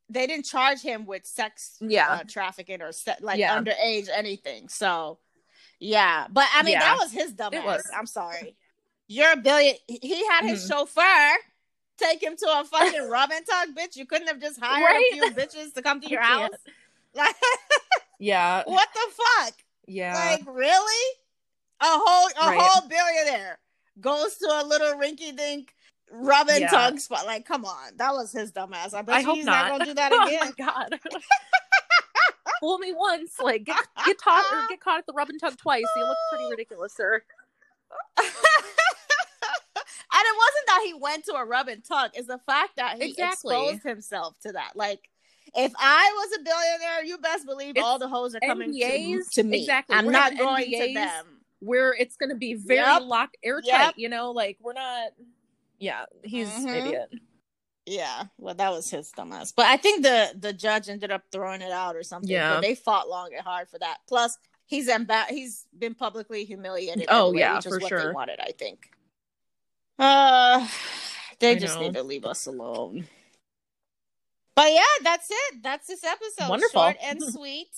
they 0.08 0.26
didn't 0.26 0.44
charge 0.46 0.80
him 0.80 1.04
with 1.06 1.26
sex 1.26 1.76
Yeah. 1.80 2.08
uh, 2.10 2.22
trafficking 2.28 2.80
or 2.82 2.92
se- 2.92 3.16
like 3.20 3.38
Yeah. 3.38 3.56
underage 3.58 4.08
anything. 4.14 4.68
So 4.68 5.18
yeah, 5.80 6.26
but 6.30 6.46
I 6.54 6.62
mean 6.62 6.72
Yeah. 6.74 6.80
that 6.80 6.98
was 6.98 7.12
his. 7.12 7.32
It 7.32 7.64
was. 7.64 7.82
I'm 7.96 8.06
sorry. 8.06 8.56
You're 9.08 9.32
a 9.32 9.36
billion. 9.36 9.76
He 9.86 10.24
had 10.28 10.44
his 10.44 10.64
Mhm. 10.64 10.68
chauffeur 10.68 11.36
take 11.98 12.22
him 12.22 12.36
to 12.36 12.46
a 12.60 12.64
fucking 12.64 13.08
rub 13.08 13.30
and 13.32 13.44
tug, 13.46 13.68
bitch. 13.74 13.96
You 13.96 14.06
couldn't 14.06 14.26
have 14.28 14.40
just 14.40 14.60
hired 14.60 14.84
Right? 14.84 15.10
a 15.12 15.14
few 15.16 15.30
bitches 15.32 15.74
to 15.74 15.82
come 15.82 16.00
to 16.00 16.08
your 16.08 16.22
house. 16.22 16.50
Like 17.14 17.34
yeah, 18.18 18.62
what 18.66 18.88
the 18.94 19.12
fuck? 19.12 19.54
yeah, 19.86 20.14
Like 20.14 20.42
really? 20.46 21.12
A 21.80 21.84
whole 21.86 22.28
a 22.28 22.46
Right. 22.50 22.58
whole 22.60 22.88
billionaire 22.88 23.58
goes 24.00 24.36
to 24.38 24.46
a 24.46 24.64
little 24.64 24.94
rinky 24.94 25.36
dink 25.36 25.74
rub 26.10 26.48
and 26.48 26.60
Yeah. 26.60 26.68
tug 26.68 26.98
spot. 27.00 27.26
Like, 27.26 27.44
come 27.44 27.64
on, 27.64 27.96
that 27.96 28.12
was 28.12 28.32
his 28.32 28.52
dumbass. 28.52 28.94
I 28.94 29.02
bet 29.02 29.16
I 29.16 29.20
hope 29.22 29.36
he's 29.36 29.44
not. 29.46 29.68
not. 29.68 29.72
gonna 29.72 29.84
do 29.84 29.94
that 30.00 30.12
oh 30.12 30.26
again. 30.26 30.52
my 30.58 30.64
god. 30.66 31.00
Fool 32.60 32.78
me 32.78 32.92
once, 32.94 33.38
like 33.38 33.64
get 33.64 33.76
get 34.06 34.16
caught 34.18 34.44
or 34.52 34.66
get 34.68 34.80
caught 34.80 34.98
at 35.00 35.06
the 35.06 35.12
rub 35.12 35.28
and 35.28 35.38
tug 35.38 35.56
twice. 35.58 35.84
You 35.96 36.04
look 36.06 36.16
pretty 36.30 36.50
ridiculous, 36.50 36.94
sir. 36.94 37.22
and 38.18 38.24
it 40.24 40.36
wasn't 40.36 40.66
that 40.66 40.82
he 40.86 40.94
went 40.94 41.24
to 41.26 41.34
a 41.34 41.44
rub 41.44 41.68
and 41.68 41.84
tug; 41.84 42.12
it's 42.14 42.26
the 42.28 42.38
fact 42.38 42.76
that 42.76 42.96
he 43.02 43.10
Exactly. 43.10 43.54
exposed 43.54 43.82
himself 43.82 44.36
to 44.40 44.52
that. 44.52 44.72
Like, 44.74 45.10
if 45.56 45.72
I 45.78 46.12
was 46.14 46.38
a 46.38 46.42
billionaire, 46.42 47.04
you 47.04 47.18
best 47.18 47.46
believe 47.46 47.72
It's 47.76 47.84
all 47.84 47.98
the 47.98 48.08
hoes 48.08 48.34
are 48.34 48.40
coming 48.40 48.72
to, 48.72 48.78
NDAs, 48.78 49.30
to 49.32 49.42
me. 49.42 49.60
exactly. 49.60 49.96
I'm 49.96 50.06
We're 50.06 50.12
not 50.12 50.36
going 50.36 50.70
to 50.70 50.94
them. 50.94 51.24
Where 51.60 51.94
it's 51.94 52.16
gonna 52.16 52.34
be 52.34 52.52
very 52.54 52.80
Yep. 52.80 53.02
locked 53.04 53.36
airtight, 53.42 53.66
Yep. 53.66 53.94
you 53.96 54.08
know, 54.10 54.30
like 54.30 54.58
we're 54.60 54.74
not 54.74 55.12
yeah, 55.78 56.04
he's 56.22 56.54
an 56.54 56.66
Mhm. 56.66 56.86
idiot. 56.86 57.10
Yeah, 57.86 58.24
well, 58.38 58.54
that 58.54 58.70
was 58.70 58.90
his 58.90 59.10
dumbass. 59.12 59.52
But 59.56 59.66
I 59.66 59.76
think 59.76 60.02
the 60.02 60.32
the 60.38 60.52
judge 60.52 60.88
ended 60.88 61.10
up 61.10 61.22
throwing 61.32 61.62
it 61.62 61.70
out 61.70 61.96
or 61.96 62.02
something. 62.02 62.30
Yeah. 62.30 62.54
but 62.54 62.60
they 62.62 62.74
fought 62.74 63.08
long 63.08 63.32
and 63.34 63.42
hard 63.44 63.68
for 63.70 63.78
that. 63.78 63.98
Plus, 64.06 64.36
he's 64.66 64.88
emba- 64.88 65.28
he's 65.28 65.66
been 65.78 65.94
publicly 65.94 66.44
humiliated. 66.44 67.06
Oh, 67.08 67.28
anyway, 67.28 67.40
yeah, 67.40 67.60
for 67.60 67.70
what 67.78 67.82
they 67.82 67.88
sure. 67.88 68.12
wanted. 68.12 68.38
I 68.40 68.52
think. 68.58 68.90
Uh, 69.98 70.66
they 71.40 71.52
I 71.52 71.54
just 71.58 71.76
know. 71.76 71.82
need 71.82 71.94
to 71.94 72.02
leave 72.02 72.24
us 72.26 72.46
alone. 72.46 73.06
But 74.56 74.72
yeah, 74.72 74.80
that's 75.02 75.28
it. 75.30 75.62
That's 75.62 75.86
this 75.86 76.02
episode. 76.02 76.48
Wonderful. 76.48 76.82
Short 76.82 76.96
and 77.04 77.22
sweet. 77.32 77.68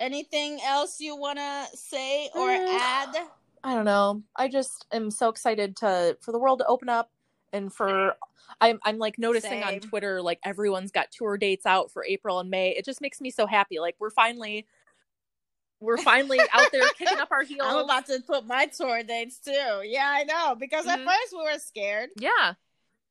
Anything 0.00 0.58
else 0.66 1.00
you 1.00 1.16
want 1.16 1.38
to 1.38 1.66
say 1.76 2.28
or 2.34 2.48
Mm. 2.48 2.78
add? 2.80 3.16
I 3.62 3.74
don't 3.74 3.84
know. 3.86 4.22
I 4.36 4.48
just 4.48 4.84
am 4.92 5.10
so 5.10 5.28
excited 5.30 5.76
to 5.76 6.18
for 6.20 6.32
the 6.32 6.38
world 6.38 6.58
to 6.58 6.66
open 6.66 6.88
up 6.90 7.10
and 7.52 7.72
for 7.72 8.16
I'm 8.60 8.78
I'm 8.82 8.98
like 8.98 9.18
noticing 9.18 9.62
on 9.62 9.78
Twitter 9.80 10.20
like 10.20 10.38
everyone's 10.44 10.90
got 10.90 11.10
tour 11.12 11.38
dates 11.38 11.64
out 11.64 11.90
for 11.92 12.04
April 12.04 12.40
and 12.40 12.50
May. 12.50 12.70
It 12.76 12.84
just 12.84 13.00
makes 13.00 13.20
me 13.20 13.30
so 13.30 13.46
happy. 13.46 13.78
Like 13.78 13.94
we're 14.00 14.10
finally 14.10 14.66
we're 15.80 15.96
finally 15.98 16.40
out 16.52 16.70
there 16.72 16.82
kicking 16.98 17.18
up 17.18 17.30
our 17.30 17.42
heels. 17.44 17.62
I'm 17.64 17.84
about 17.84 18.06
to 18.06 18.20
put 18.26 18.44
my 18.46 18.66
tour 18.66 19.02
dates 19.04 19.38
too. 19.38 19.82
Yeah, 19.84 20.06
I 20.10 20.24
know. 20.24 20.56
Because 20.56 20.86
at 20.86 20.98
Mhm. 20.98 21.04
first 21.04 21.32
we 21.32 21.42
were 21.44 21.58
scared. 21.58 22.10
yeah. 22.18 22.54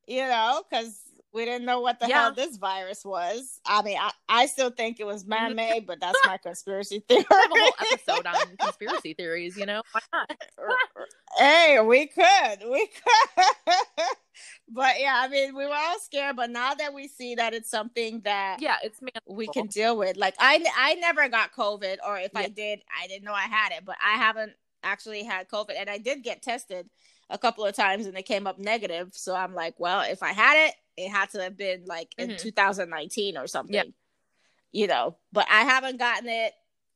you 0.05 0.21
know, 0.27 0.62
because 0.69 0.99
we 1.33 1.45
didn't 1.45 1.65
know 1.65 1.81
what 1.81 1.99
the 1.99 2.07
Yeah. 2.07 2.23
hell 2.23 2.33
this 2.33 2.57
virus 2.57 3.03
was. 3.03 3.59
I 3.65 3.81
mean, 3.81 3.97
I, 3.99 4.11
I 4.29 4.45
still 4.45 4.69
think 4.69 4.99
it 4.99 5.05
was 5.05 5.25
man 5.25 5.55
made, 5.55 5.87
but 5.87 5.99
that's 5.99 6.19
my 6.25 6.37
conspiracy 6.43 6.99
theory. 7.07 7.25
Have 7.29 7.51
a 7.51 7.55
whole 7.55 7.73
episode 7.91 8.25
on 8.27 8.57
conspiracy 8.57 9.13
theories, 9.13 9.57
you 9.57 9.65
know? 9.65 9.81
Why 9.91 10.01
not? 10.13 10.31
hey, 11.37 11.79
we 11.83 12.07
could, 12.07 12.69
we 12.69 12.87
could. 12.87 13.45
but 14.69 14.99
yeah, 14.99 15.21
I 15.23 15.27
mean, 15.27 15.55
we 15.55 15.65
were 15.65 15.73
all 15.73 15.99
scared, 15.99 16.35
but 16.35 16.51
now 16.51 16.75
that 16.75 16.93
we 16.93 17.07
see 17.07 17.35
that 17.35 17.53
it's 17.53 17.69
something 17.69 18.21
that 18.21 18.61
Yeah, 18.61 18.77
it's 18.83 19.01
man. 19.01 19.11
we 19.27 19.47
can 19.47 19.67
deal 19.67 19.97
with, 19.97 20.17
like 20.17 20.35
I, 20.39 20.63
I 20.77 20.95
never 20.95 21.27
got 21.29 21.53
COVID, 21.53 21.97
or 22.07 22.17
if 22.19 22.31
I 22.35 22.47
did, 22.47 22.81
I 23.01 23.07
didn't 23.07 23.23
know 23.23 23.33
I 23.33 23.41
had 23.43 23.71
it, 23.71 23.85
but 23.85 23.97
I 24.03 24.17
haven't 24.17 24.53
actually 24.83 25.23
had 25.23 25.47
COVID, 25.49 25.73
and 25.77 25.89
I 25.89 25.97
did 25.97 26.23
get 26.23 26.43
tested 26.43 26.89
a 27.33 27.37
couple 27.37 27.65
of 27.65 27.75
times, 27.75 28.05
and 28.05 28.17
it 28.17 28.23
came 28.23 28.47
up 28.47 28.59
negative. 28.59 29.09
So 29.13 29.35
I'm 29.35 29.53
like, 29.53 29.75
well, 29.79 30.01
if 30.01 30.23
I 30.23 30.31
had 30.31 30.67
it, 30.69 30.75
it 30.95 31.09
had 31.09 31.29
to 31.31 31.41
have 31.43 31.57
been 31.57 31.83
like 31.85 32.13
in 32.17 32.29
Mhm. 32.29 32.37
2019 32.37 33.37
or 33.37 33.47
something, 33.47 33.93
you 34.71 34.87
know. 34.87 35.17
But 35.33 35.47
I 35.49 35.63
haven't 35.63 35.97
gotten 35.97 36.29
it. 36.29 36.53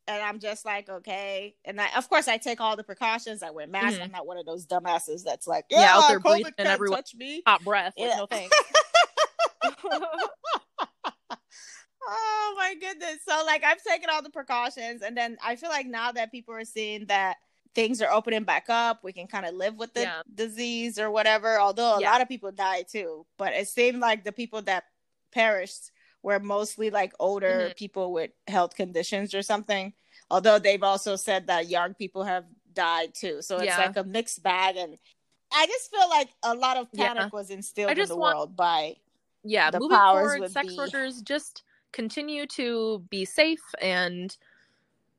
And 0.10 0.23
I'm 0.23 0.39
just 0.39 0.63
like, 0.63 0.88
okay. 0.88 1.56
And 1.65 1.82
I, 1.82 1.89
of 1.97 2.08
course, 2.08 2.30
I 2.30 2.38
take 2.38 2.62
all 2.62 2.78
the 2.78 2.84
precautions. 2.84 3.43
I 3.43 3.50
wear 3.50 3.67
masks. 3.67 4.00
Mhm. 4.00 4.04
I'm 4.04 4.12
not 4.12 4.26
one 4.26 4.38
of 4.38 4.45
those 4.45 4.65
dumbasses 4.65 5.23
that's 5.26 5.47
like, 5.47 5.65
Yeah, 5.69 5.82
yeah, 5.82 5.97
out 5.97 6.08
there 6.08 6.19
COVID 6.19 6.23
breathing 6.23 6.54
can't 6.58 6.69
everyone- 6.69 6.97
touch 7.00 7.13
me. 7.15 7.41
Hot 7.45 7.62
breath. 7.65 7.93
Like, 7.97 8.10
Yeah. 8.10 8.15
No 8.17 8.26
thanks. 8.28 8.56
oh 12.08 12.56
my 12.58 12.76
goodness. 12.80 13.17
So 13.28 13.43
like 13.45 13.63
I've 13.63 13.84
taken 13.84 14.10
all 14.10 14.21
the 14.21 14.30
precautions 14.30 15.02
and 15.02 15.15
then 15.17 15.38
I 15.43 15.56
feel 15.58 15.69
like 15.69 15.88
now 15.88 16.12
that 16.13 16.32
people 16.32 16.54
are 16.54 16.63
seeing 16.65 17.06
that 17.08 17.38
things 17.78 18.02
are 18.02 18.12
opening 18.12 18.44
back 18.44 18.66
up, 18.70 19.04
we 19.04 19.13
can 19.13 19.28
kind 19.28 19.46
of 19.46 19.54
live 19.54 19.76
with 19.76 19.94
the 19.94 20.02
Yeah. 20.02 20.22
disease 20.34 20.98
or 20.98 21.12
whatever. 21.12 21.60
Although 21.60 21.98
a 21.98 22.02
Yeah. 22.02 22.10
lot 22.12 22.22
of 22.22 22.28
people 22.28 22.52
die 22.52 22.82
too. 22.82 23.28
But 23.38 23.54
it 23.54 23.68
seemed 23.68 24.00
like 24.00 24.24
the 24.24 24.32
people 24.32 24.63
that 24.63 24.86
perished 25.32 25.92
were 26.24 26.40
mostly 26.40 26.90
like 26.90 27.13
older 27.20 27.70
Mhm. 27.70 27.76
people 27.78 28.12
with 28.12 28.32
health 28.48 28.74
conditions 28.76 29.36
or 29.36 29.44
something. 29.44 29.94
Although 30.32 30.58
they've 30.58 30.82
also 30.82 31.16
said 31.16 31.46
that 31.48 31.70
young 31.70 31.94
people 31.94 32.24
have 32.24 32.46
died 32.74 33.13
too. 33.13 33.44
So 33.44 33.58
it's 33.58 33.66
Yeah. 33.68 33.78
like 33.78 33.96
a 33.96 34.04
mixed 34.04 34.42
bag 34.42 34.76
and 34.76 34.98
I 35.52 35.68
just 35.68 35.92
feel 35.92 36.10
like 36.10 36.30
a 36.42 36.56
lot 36.56 36.78
of 36.78 36.92
panic 36.92 37.32
was 37.32 37.52
instilled 37.52 37.92
in 37.92 38.08
the 38.08 38.16
want- 38.18 38.36
world 38.36 38.56
by 38.58 38.98
yeah, 39.44 39.70
the 39.70 39.80
moving 39.80 39.96
powers 39.96 40.32
forward, 40.34 40.52
sex 40.52 40.68
be- 40.70 40.78
workers 40.78 41.22
just 41.22 41.62
continue 41.94 42.48
to 42.48 43.06
be 43.10 43.24
safe 43.24 43.63
and 43.82 44.36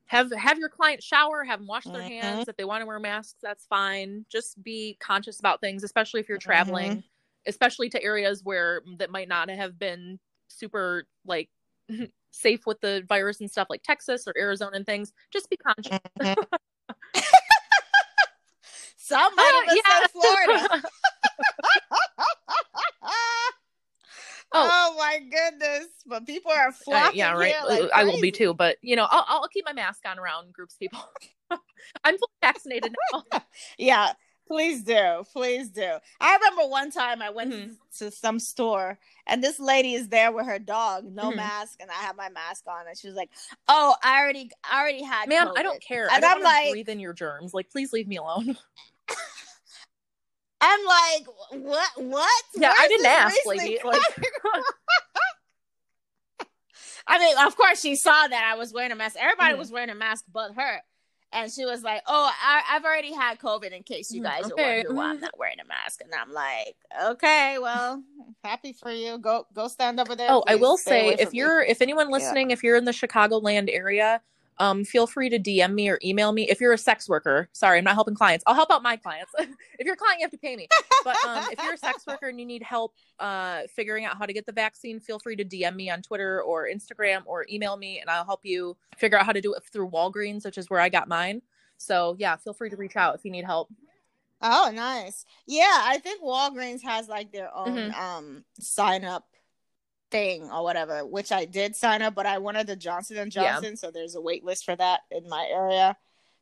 have 0.09 0.31
have 0.33 0.57
your 0.57 0.69
client 0.69 1.01
shower, 1.03 1.43
have 1.43 1.59
them 1.59 1.67
wash 1.67 1.83
their 1.85 2.01
Mhm. 2.01 2.07
hands. 2.21 2.47
If 2.47 2.57
they 2.57 2.65
want 2.65 2.81
to 2.81 2.85
wear 2.87 2.99
masks, 2.99 3.37
that's 3.41 3.65
fine. 3.67 4.25
Just 4.27 4.61
be 4.63 4.97
conscious 4.99 5.39
about 5.39 5.61
things, 5.61 5.83
especially 5.83 6.19
if 6.19 6.27
you're 6.27 6.39
traveling, 6.39 6.91
Mm-hmm. 6.91 6.99
especially 7.45 7.89
to 7.89 8.03
areas 8.03 8.43
where 8.43 8.81
that 8.97 9.11
might 9.11 9.27
not 9.27 9.49
have 9.49 9.77
been 9.77 10.19
super 10.47 11.05
like 11.25 11.49
safe 12.31 12.65
with 12.65 12.81
the 12.81 13.03
virus 13.07 13.39
and 13.39 13.49
stuff, 13.51 13.67
like 13.69 13.83
Texas 13.83 14.27
or 14.27 14.33
Arizona 14.37 14.75
and 14.77 14.85
things. 14.85 15.13
Just 15.31 15.47
be 15.49 15.57
conscious. 15.57 15.99
somebody 18.97 19.47
Ah, 19.47 19.63
was 19.67 19.75
yeah. 19.85 20.01
in 20.01 20.07
Florida. 20.09 20.83
Oh. 24.51 24.69
oh. 24.71 24.95
my 24.97 25.19
goodness! 25.19 25.87
But 26.05 26.25
people 26.25 26.51
are 26.51 26.69
Uh, 26.69 26.71
flocking 26.71 27.19
yeah, 27.19 27.33
right. 27.33 27.55
like 27.67 27.89
I 27.93 28.03
will 28.03 28.19
be 28.21 28.31
too, 28.31 28.53
but 28.53 28.77
you 28.81 28.95
know, 28.95 29.07
I'll 29.09 29.25
I'll 29.27 29.47
keep 29.47 29.65
my 29.65 29.73
mask 29.73 30.01
on 30.07 30.17
around 30.19 30.53
groups 30.53 30.75
people. 30.75 30.99
I'm 32.03 32.17
fully 32.17 32.31
vaccinated 32.41 32.95
now. 33.13 33.23
Yeah, 33.77 34.13
please 34.47 34.83
do, 34.83 35.23
please 35.31 35.69
do. 35.69 35.97
I 36.19 36.35
remember 36.35 36.63
one 36.69 36.91
time 36.91 37.21
I 37.21 37.29
went 37.29 37.53
Mhm. 37.53 37.75
to 37.99 38.11
some 38.11 38.39
store 38.39 38.99
and 39.27 39.43
this 39.43 39.59
lady 39.59 39.93
is 39.93 40.09
there 40.09 40.31
with 40.31 40.45
her 40.47 40.59
dog, 40.59 41.05
no 41.05 41.31
Mhm. 41.31 41.35
mask, 41.37 41.77
and 41.79 41.89
I 41.91 41.95
have 42.05 42.15
my 42.15 42.29
mask 42.29 42.65
on, 42.67 42.87
and 42.87 42.97
she 42.97 43.07
was 43.07 43.15
like, 43.15 43.29
"Oh, 43.67 43.95
I 44.03 44.19
already, 44.19 44.49
I 44.63 44.81
already 44.81 45.03
had." 45.03 45.29
Ma'am, 45.29 45.51
I 45.55 45.61
don't 45.63 45.81
care. 45.81 46.09
I 46.09 46.15
And 46.15 46.21
don't 46.23 46.37
I'm 46.37 46.43
like- 46.43 46.71
breathe 46.71 46.89
in 46.89 46.99
your 46.99 47.13
germs. 47.13 47.53
Like, 47.53 47.69
please 47.69 47.93
leave 47.93 48.07
me 48.07 48.17
alone. 48.17 48.57
I'm 50.61 50.85
like, 50.85 51.27
what? 51.51 51.89
What? 51.97 52.43
Yeah, 52.55 52.73
I 52.77 52.87
didn't 52.87 53.05
ask, 53.05 53.37
lady. 53.45 53.79
Like, 53.83 54.01
I 57.07 57.17
mean, 57.19 57.35
of 57.45 57.55
course, 57.55 57.81
she 57.81 57.95
saw 57.95 58.27
that 58.27 58.51
I 58.53 58.57
was 58.57 58.73
wearing 58.73 58.91
a 58.91 58.95
mask. 58.95 59.15
Everybody 59.19 59.55
Mhm. 59.55 59.59
was 59.59 59.71
wearing 59.71 59.89
a 59.89 59.95
mask 59.95 60.25
but 60.31 60.53
her. 60.55 60.81
And 61.31 61.51
she 61.51 61.63
was 61.63 61.83
like, 61.83 62.01
Oh, 62.07 62.31
I, 62.41 62.63
I've 62.71 62.83
already 62.85 63.13
had 63.13 63.39
COVID 63.39 63.71
in 63.71 63.83
case 63.83 64.11
you 64.11 64.21
Mm, 64.21 64.23
guys 64.25 64.45
okay, 64.51 64.51
are 64.61 64.65
wondering 64.65 64.95
why 64.97 65.09
I'm 65.11 65.17
mhm. 65.17 65.21
not 65.21 65.37
wearing 65.37 65.59
a 65.59 65.65
mask. 65.65 66.01
And 66.01 66.13
I'm 66.13 66.33
like, 66.33 66.75
Okay, 67.03 67.57
well, 67.59 68.03
happy 68.43 68.73
for 68.73 68.91
you. 68.91 69.17
Go 69.19 69.45
go 69.53 69.67
stand 69.67 69.99
over 69.99 70.15
there. 70.15 70.29
oh, 70.31 70.43
I 70.47 70.55
will 70.55 70.77
say, 70.77 71.09
if 71.19 71.33
you're, 71.33 71.61
if 71.61 71.81
anyone 71.81 72.09
listening, 72.09 72.51
if 72.51 72.63
you're 72.63 72.75
in 72.77 72.85
the 72.85 72.91
Chicagoland 72.91 73.69
area, 73.71 74.21
um, 74.59 74.83
feel 74.83 75.07
free 75.07 75.29
to 75.29 75.39
DM 75.39 75.73
me 75.73 75.89
or 75.89 75.99
email 76.03 76.31
me. 76.31 76.49
If 76.49 76.59
you're 76.59 76.73
a 76.73 76.77
sex 76.77 77.07
worker, 77.07 77.47
sorry, 77.53 77.77
I'm 77.77 77.83
not 77.85 77.95
helping 77.95 78.13
clients. 78.15 78.43
I'll 78.45 78.55
help 78.55 78.69
out 78.71 78.83
my 78.83 78.97
clients. 78.97 79.31
if 79.39 79.85
you're 79.85 79.93
a 79.93 79.97
client, 79.97 80.19
you 80.19 80.25
have 80.25 80.31
to 80.31 80.37
pay 80.37 80.55
me. 80.55 80.67
But 81.03 81.15
um, 81.25 81.43
if 81.51 81.63
you're 81.63 81.73
a 81.73 81.77
sex 81.77 82.05
worker 82.05 82.27
and 82.27 82.39
you 82.39 82.45
need 82.45 82.61
help 82.61 82.93
uh, 83.19 83.61
figuring 83.73 84.05
out 84.05 84.17
how 84.17 84.25
to 84.25 84.33
get 84.33 84.45
the 84.45 84.51
vaccine, 84.51 84.99
feel 84.99 85.17
free 85.19 85.35
to 85.37 85.45
DM 85.45 85.75
me 85.75 85.89
on 85.89 86.01
Twitter 86.01 86.41
or 86.41 86.67
Instagram 86.67 87.21
or 87.25 87.45
email 87.49 87.77
me, 87.77 87.99
and 87.99 88.09
I'll 88.09 88.25
help 88.25 88.41
you 88.43 88.75
figure 88.97 89.17
out 89.17 89.25
how 89.25 89.31
to 89.31 89.41
do 89.41 89.53
it 89.53 89.63
through 89.71 89.89
Walgreens, 89.89 90.43
which 90.45 90.57
is 90.57 90.69
where 90.69 90.79
I 90.81 90.89
got 90.89 91.07
mine. 91.07 91.41
So 91.77 92.15
yeah, 92.19 92.35
feel 92.35 92.53
free 92.53 92.69
to 92.69 92.75
reach 92.75 92.97
out 92.97 93.15
if 93.15 93.23
you 93.23 93.31
need 93.31 93.45
help. 93.45 93.69
Oh, 94.41 94.71
nice. 94.73 95.25
Yeah, 95.47 95.63
I 95.83 95.97
think 95.99 96.21
Walgreens 96.21 96.81
has 96.83 97.07
like 97.07 97.31
their 97.31 97.53
own 97.55 97.91
Mhm. 97.91 97.93
um 97.93 98.45
sign 98.59 99.03
up 99.05 99.27
thing 100.11 100.49
or 100.51 100.63
whatever, 100.63 101.05
which 101.05 101.31
I 101.31 101.45
did 101.45 101.75
sign 101.75 102.01
up, 102.01 102.15
but 102.15 102.25
I 102.25 102.37
wanted 102.37 102.67
the 102.67 102.75
Johnson 102.75 103.17
and 103.17 103.33
Yeah. 103.33 103.53
Johnson, 103.53 103.77
so 103.77 103.91
there's 103.91 104.15
a 104.15 104.21
wait 104.21 104.43
list 104.43 104.65
for 104.65 104.75
that 104.75 105.01
in 105.11 105.27
my 105.29 105.47
area. 105.49 105.97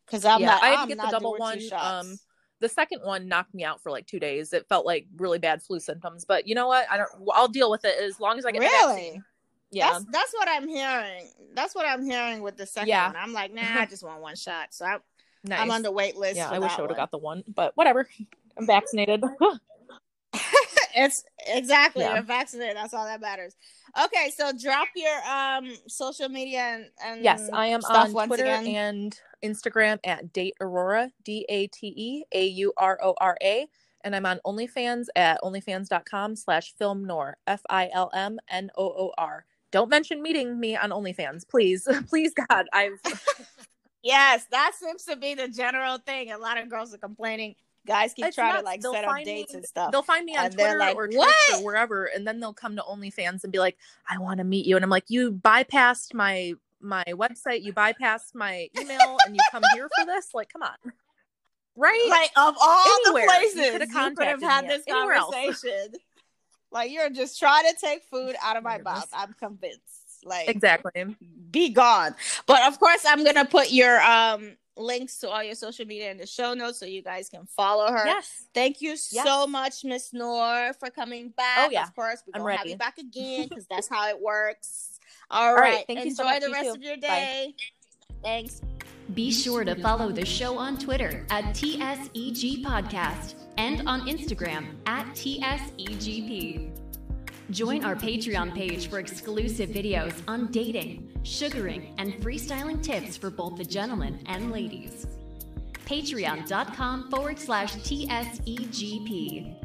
Because 0.05 0.23
I'm 0.25 0.39
yeah, 0.41 0.47
not, 0.51 0.63
I 0.63 0.67
had 0.67 0.75
to 0.75 0.81
I'm 0.83 0.87
get 0.87 1.01
the 1.01 1.07
double 1.11 1.35
one. 1.37 1.59
Um, 1.73 2.17
the 2.59 2.69
second 2.69 3.01
one 3.03 3.27
knocked 3.27 3.53
me 3.53 3.63
out 3.63 3.81
for 3.81 3.91
like 3.91 4.07
two 4.07 4.19
days. 4.19 4.53
It 4.53 4.67
felt 4.69 4.85
like 4.85 5.05
really 5.17 5.37
bad 5.37 5.61
flu 5.61 5.79
symptoms, 5.79 6.25
but 6.25 6.47
you 6.47 6.55
know 6.55 6.67
what? 6.67 6.87
I 6.89 6.97
don't. 6.97 7.09
I'll 7.33 7.49
deal 7.49 7.69
with 7.69 7.83
it 7.85 7.95
as 8.01 8.19
long 8.19 8.37
as 8.39 8.45
I 8.45 8.51
get 8.51 8.61
the 8.61 8.67
really? 8.67 9.01
vaccine. 9.01 9.23
Yeah, 9.69 9.91
That's 9.91 10.05
that's 10.05 10.33
what 10.33 10.47
I'm 10.49 10.67
hearing. 10.67 11.29
That's 11.53 11.75
what 11.75 11.85
I'm 11.85 12.05
hearing 12.05 12.41
with 12.41 12.55
the 12.55 12.65
second 12.65 12.87
Yeah. 12.87 13.07
one. 13.07 13.17
I'm 13.17 13.33
like, 13.33 13.53
nah, 13.53 13.81
I 13.81 13.85
just 13.85 14.01
want 14.01 14.21
one 14.21 14.37
shot. 14.37 14.69
So 14.71 14.85
I, 14.85 14.97
nice. 15.43 15.59
I'm 15.59 15.71
on 15.71 15.81
the 15.81 15.91
wait 15.91 16.15
list. 16.15 16.37
yeah, 16.37 16.49
I 16.49 16.57
wish 16.57 16.71
I 16.77 16.81
would 16.81 16.89
have 16.89 16.97
got 16.97 17.11
the 17.11 17.17
one, 17.17 17.43
but 17.53 17.73
whatever. 17.75 18.07
I'm 18.57 18.65
vaccinated. 18.65 19.23
it's 20.97 21.23
exactly 21.45 22.03
Yeah. 22.03 22.15
you're 22.15 22.23
vaccinated. 22.23 22.75
That's 22.75 22.93
all 22.93 23.05
that 23.05 23.21
matters. 23.21 23.55
Okay, 24.03 24.31
so 24.35 24.51
drop 24.51 24.87
your 24.95 25.15
um 25.29 25.71
social 25.87 26.27
media 26.27 26.59
and, 26.59 26.85
and 27.05 27.23
yes, 27.23 27.49
I 27.53 27.67
am 27.67 27.81
on 27.85 28.27
Twitter 28.27 28.43
again. 28.45 28.67
and 28.67 29.19
Instagram 29.43 29.99
at 30.03 30.33
Date 30.33 30.55
Aurora, 30.59 31.11
D 31.23 31.45
A 31.49 31.67
T 31.67 31.93
E 31.95 32.23
A 32.33 32.45
U 32.47 32.73
R 32.77 32.99
O 33.03 33.15
R 33.21 33.37
A. 33.41 33.67
And 34.03 34.15
I'm 34.15 34.25
on 34.25 34.39
OnlyFans 34.45 35.05
at 35.15 35.39
onlyfans.com 35.43 36.35
slash 36.35 36.73
film 36.77 37.05
noir, 37.05 37.37
F 37.45 37.61
I 37.69 37.89
L 37.93 38.09
M 38.13 38.39
N 38.49 38.69
O 38.77 38.85
O 38.85 39.11
R. 39.17 39.45
Don't 39.71 39.89
mention 39.89 40.21
meeting 40.21 40.59
me 40.59 40.75
on 40.77 40.91
OnlyFans, 40.91 41.47
please. 41.47 41.87
please, 42.09 42.33
God. 42.49 42.65
I've 42.73 42.99
Yes, 44.03 44.45
that 44.51 44.71
seems 44.79 45.03
to 45.05 45.17
be 45.17 45.33
the 45.33 45.49
general 45.49 45.97
thing. 45.97 46.31
A 46.31 46.37
lot 46.37 46.57
of 46.57 46.69
girls 46.69 46.93
are 46.93 46.97
complaining. 46.99 47.55
Guys 47.87 48.13
keep 48.13 48.25
It's 48.25 48.35
trying 48.35 48.57
to 48.57 48.61
like 48.65 48.81
set 48.81 49.05
up 49.05 49.15
dates 49.23 49.53
me- 49.53 49.57
and 49.59 49.65
stuff. 49.65 49.91
They'll 49.91 50.03
find 50.03 50.25
me 50.25 50.35
on 50.35 50.45
And 50.45 50.53
Twitter 50.53 50.77
like, 50.77 50.95
or 50.95 51.07
Twitch 51.07 51.17
"What?" 51.17 51.61
or 51.61 51.63
wherever, 51.63 52.05
and 52.05 52.27
then 52.27 52.39
they'll 52.39 52.53
come 52.53 52.75
to 52.75 52.81
OnlyFans 52.81 53.43
and 53.43 53.51
be 53.51 53.59
like, 53.59 53.77
"I 54.09 54.17
want 54.17 54.39
to 54.39 54.43
meet 54.43 54.65
you," 54.65 54.75
and 54.75 54.83
I'm 54.83 54.89
like, 54.91 55.05
"You 55.07 55.31
bypassed 55.31 56.13
my 56.13 56.53
my 56.79 57.03
website, 57.07 57.63
you 57.63 57.73
bypassed 57.73 58.35
my 58.35 58.69
email, 58.79 59.17
and 59.25 59.35
you 59.35 59.41
come 59.51 59.63
here 59.73 59.89
for 59.97 60.05
this? 60.05 60.33
Like, 60.33 60.51
come 60.51 60.63
on, 60.63 60.75
right? 61.75 62.07
Like 62.09 62.31
of 62.35 62.55
all 62.61 62.85
Anywhere. 63.05 63.23
the 63.23 63.27
places 63.27 63.55
you 63.55 63.71
could've 63.71 64.15
could 64.15 64.27
have 64.27 64.41
had 64.41 64.69
this 64.69 64.83
conversation. 64.85 65.93
like 66.71 66.91
you're 66.91 67.09
just 67.09 67.39
trying 67.39 67.63
to 67.71 67.75
take 67.79 68.03
food 68.03 68.35
out 68.43 68.57
of 68.57 68.63
my 68.63 68.79
mouth. 68.79 69.07
I'm 69.13 69.33
convinced. 69.33 69.81
Like 70.25 70.49
exactly. 70.49 71.15
be 71.51 71.69
gone. 71.69 72.15
But 72.47 72.67
of 72.67 72.79
course, 72.79 73.05
I'm 73.07 73.23
gonna 73.23 73.45
put 73.45 73.71
your 73.71 74.01
um 74.01 74.57
links 74.77 75.17
to 75.19 75.29
all 75.29 75.43
your 75.43 75.55
social 75.55 75.85
media 75.85 76.11
in 76.11 76.17
the 76.17 76.25
show 76.27 76.53
notes 76.53 76.79
so 76.79 76.85
you 76.85 77.01
guys 77.01 77.29
can 77.29 77.45
follow 77.45 77.91
her. 77.91 78.05
Yes, 78.05 78.47
Thank 78.53 78.81
you 78.81 78.91
Yes. 78.91 79.25
so 79.25 79.47
much, 79.47 79.83
Miss 79.83 80.13
Noor, 80.13 80.73
for 80.79 80.89
coming 80.89 81.29
back. 81.29 81.67
Oh, 81.67 81.71
yeah. 81.71 81.83
Of 81.83 81.95
course, 81.95 82.23
we're 82.25 82.39
gonna 82.39 82.55
have 82.57 82.67
you 82.67 82.77
back 82.77 82.97
again 82.97 83.47
because 83.49 83.65
that's 83.67 83.87
how 83.89 84.07
it 84.09 84.19
works. 84.21 84.99
All 85.29 85.53
right. 85.53 85.61
right. 85.61 85.83
Thank 85.87 85.99
you 85.99 86.11
Enjoy 86.11 86.15
so 86.15 86.23
much. 86.23 86.41
the 86.41 86.47
You 86.47 86.53
rest 86.53 86.65
too. 86.65 86.71
of 86.75 86.81
your 86.83 86.95
Bye. 86.97 87.07
day. 87.07 87.55
Thanks. 88.23 88.61
Be 89.13 89.31
sure 89.31 89.63
to 89.63 89.75
follow 89.75 90.11
the 90.11 90.25
show 90.25 90.57
on 90.57 90.77
Twitter 90.77 91.25
at 91.29 91.43
TSEG 91.55 92.63
Podcast 92.63 93.35
and 93.57 93.87
on 93.87 94.01
Instagram 94.07 94.65
at 94.85 95.05
TSEGP. 95.15 96.69
Join 97.51 97.85
our 97.85 97.95
Patreon 97.95 98.53
page 98.53 98.89
for 98.89 98.99
exclusive 98.99 99.69
videos 99.69 100.13
on 100.27 100.51
dating, 100.51 101.09
sugaring, 101.23 101.93
and 101.97 102.13
freestyling 102.15 102.83
tips 102.83 103.15
for 103.15 103.29
both 103.29 103.55
the 103.55 103.63
gentlemen 103.63 104.19
and 104.25 104.51
ladies. 104.51 105.07
Patreon.com 105.85 107.09
forward 107.09 107.39
slash 107.39 107.75
TSEGP. 107.75 109.55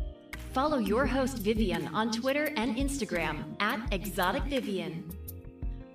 Follow 0.53 0.79
your 0.79 1.07
host 1.07 1.38
Vivian 1.38 1.88
on 1.88 2.12
Twitter 2.12 2.53
and 2.57 2.77
Instagram 2.77 3.42
at 3.59 3.81
Exotic 3.92 4.45
Vivian. 4.45 5.11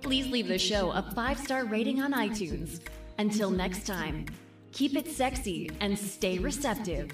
Please 0.02 0.26
leave 0.26 0.48
the 0.48 0.58
show 0.58 0.90
a 0.90 1.02
five 1.14 1.38
star 1.38 1.64
rating 1.64 2.02
on 2.02 2.12
iTunes. 2.12 2.80
Until 3.18 3.50
next 3.50 3.86
time, 3.86 4.26
keep 4.72 4.94
it 4.94 5.08
sexy 5.08 5.70
and 5.80 5.98
stay 5.98 6.38
receptive. 6.38 7.10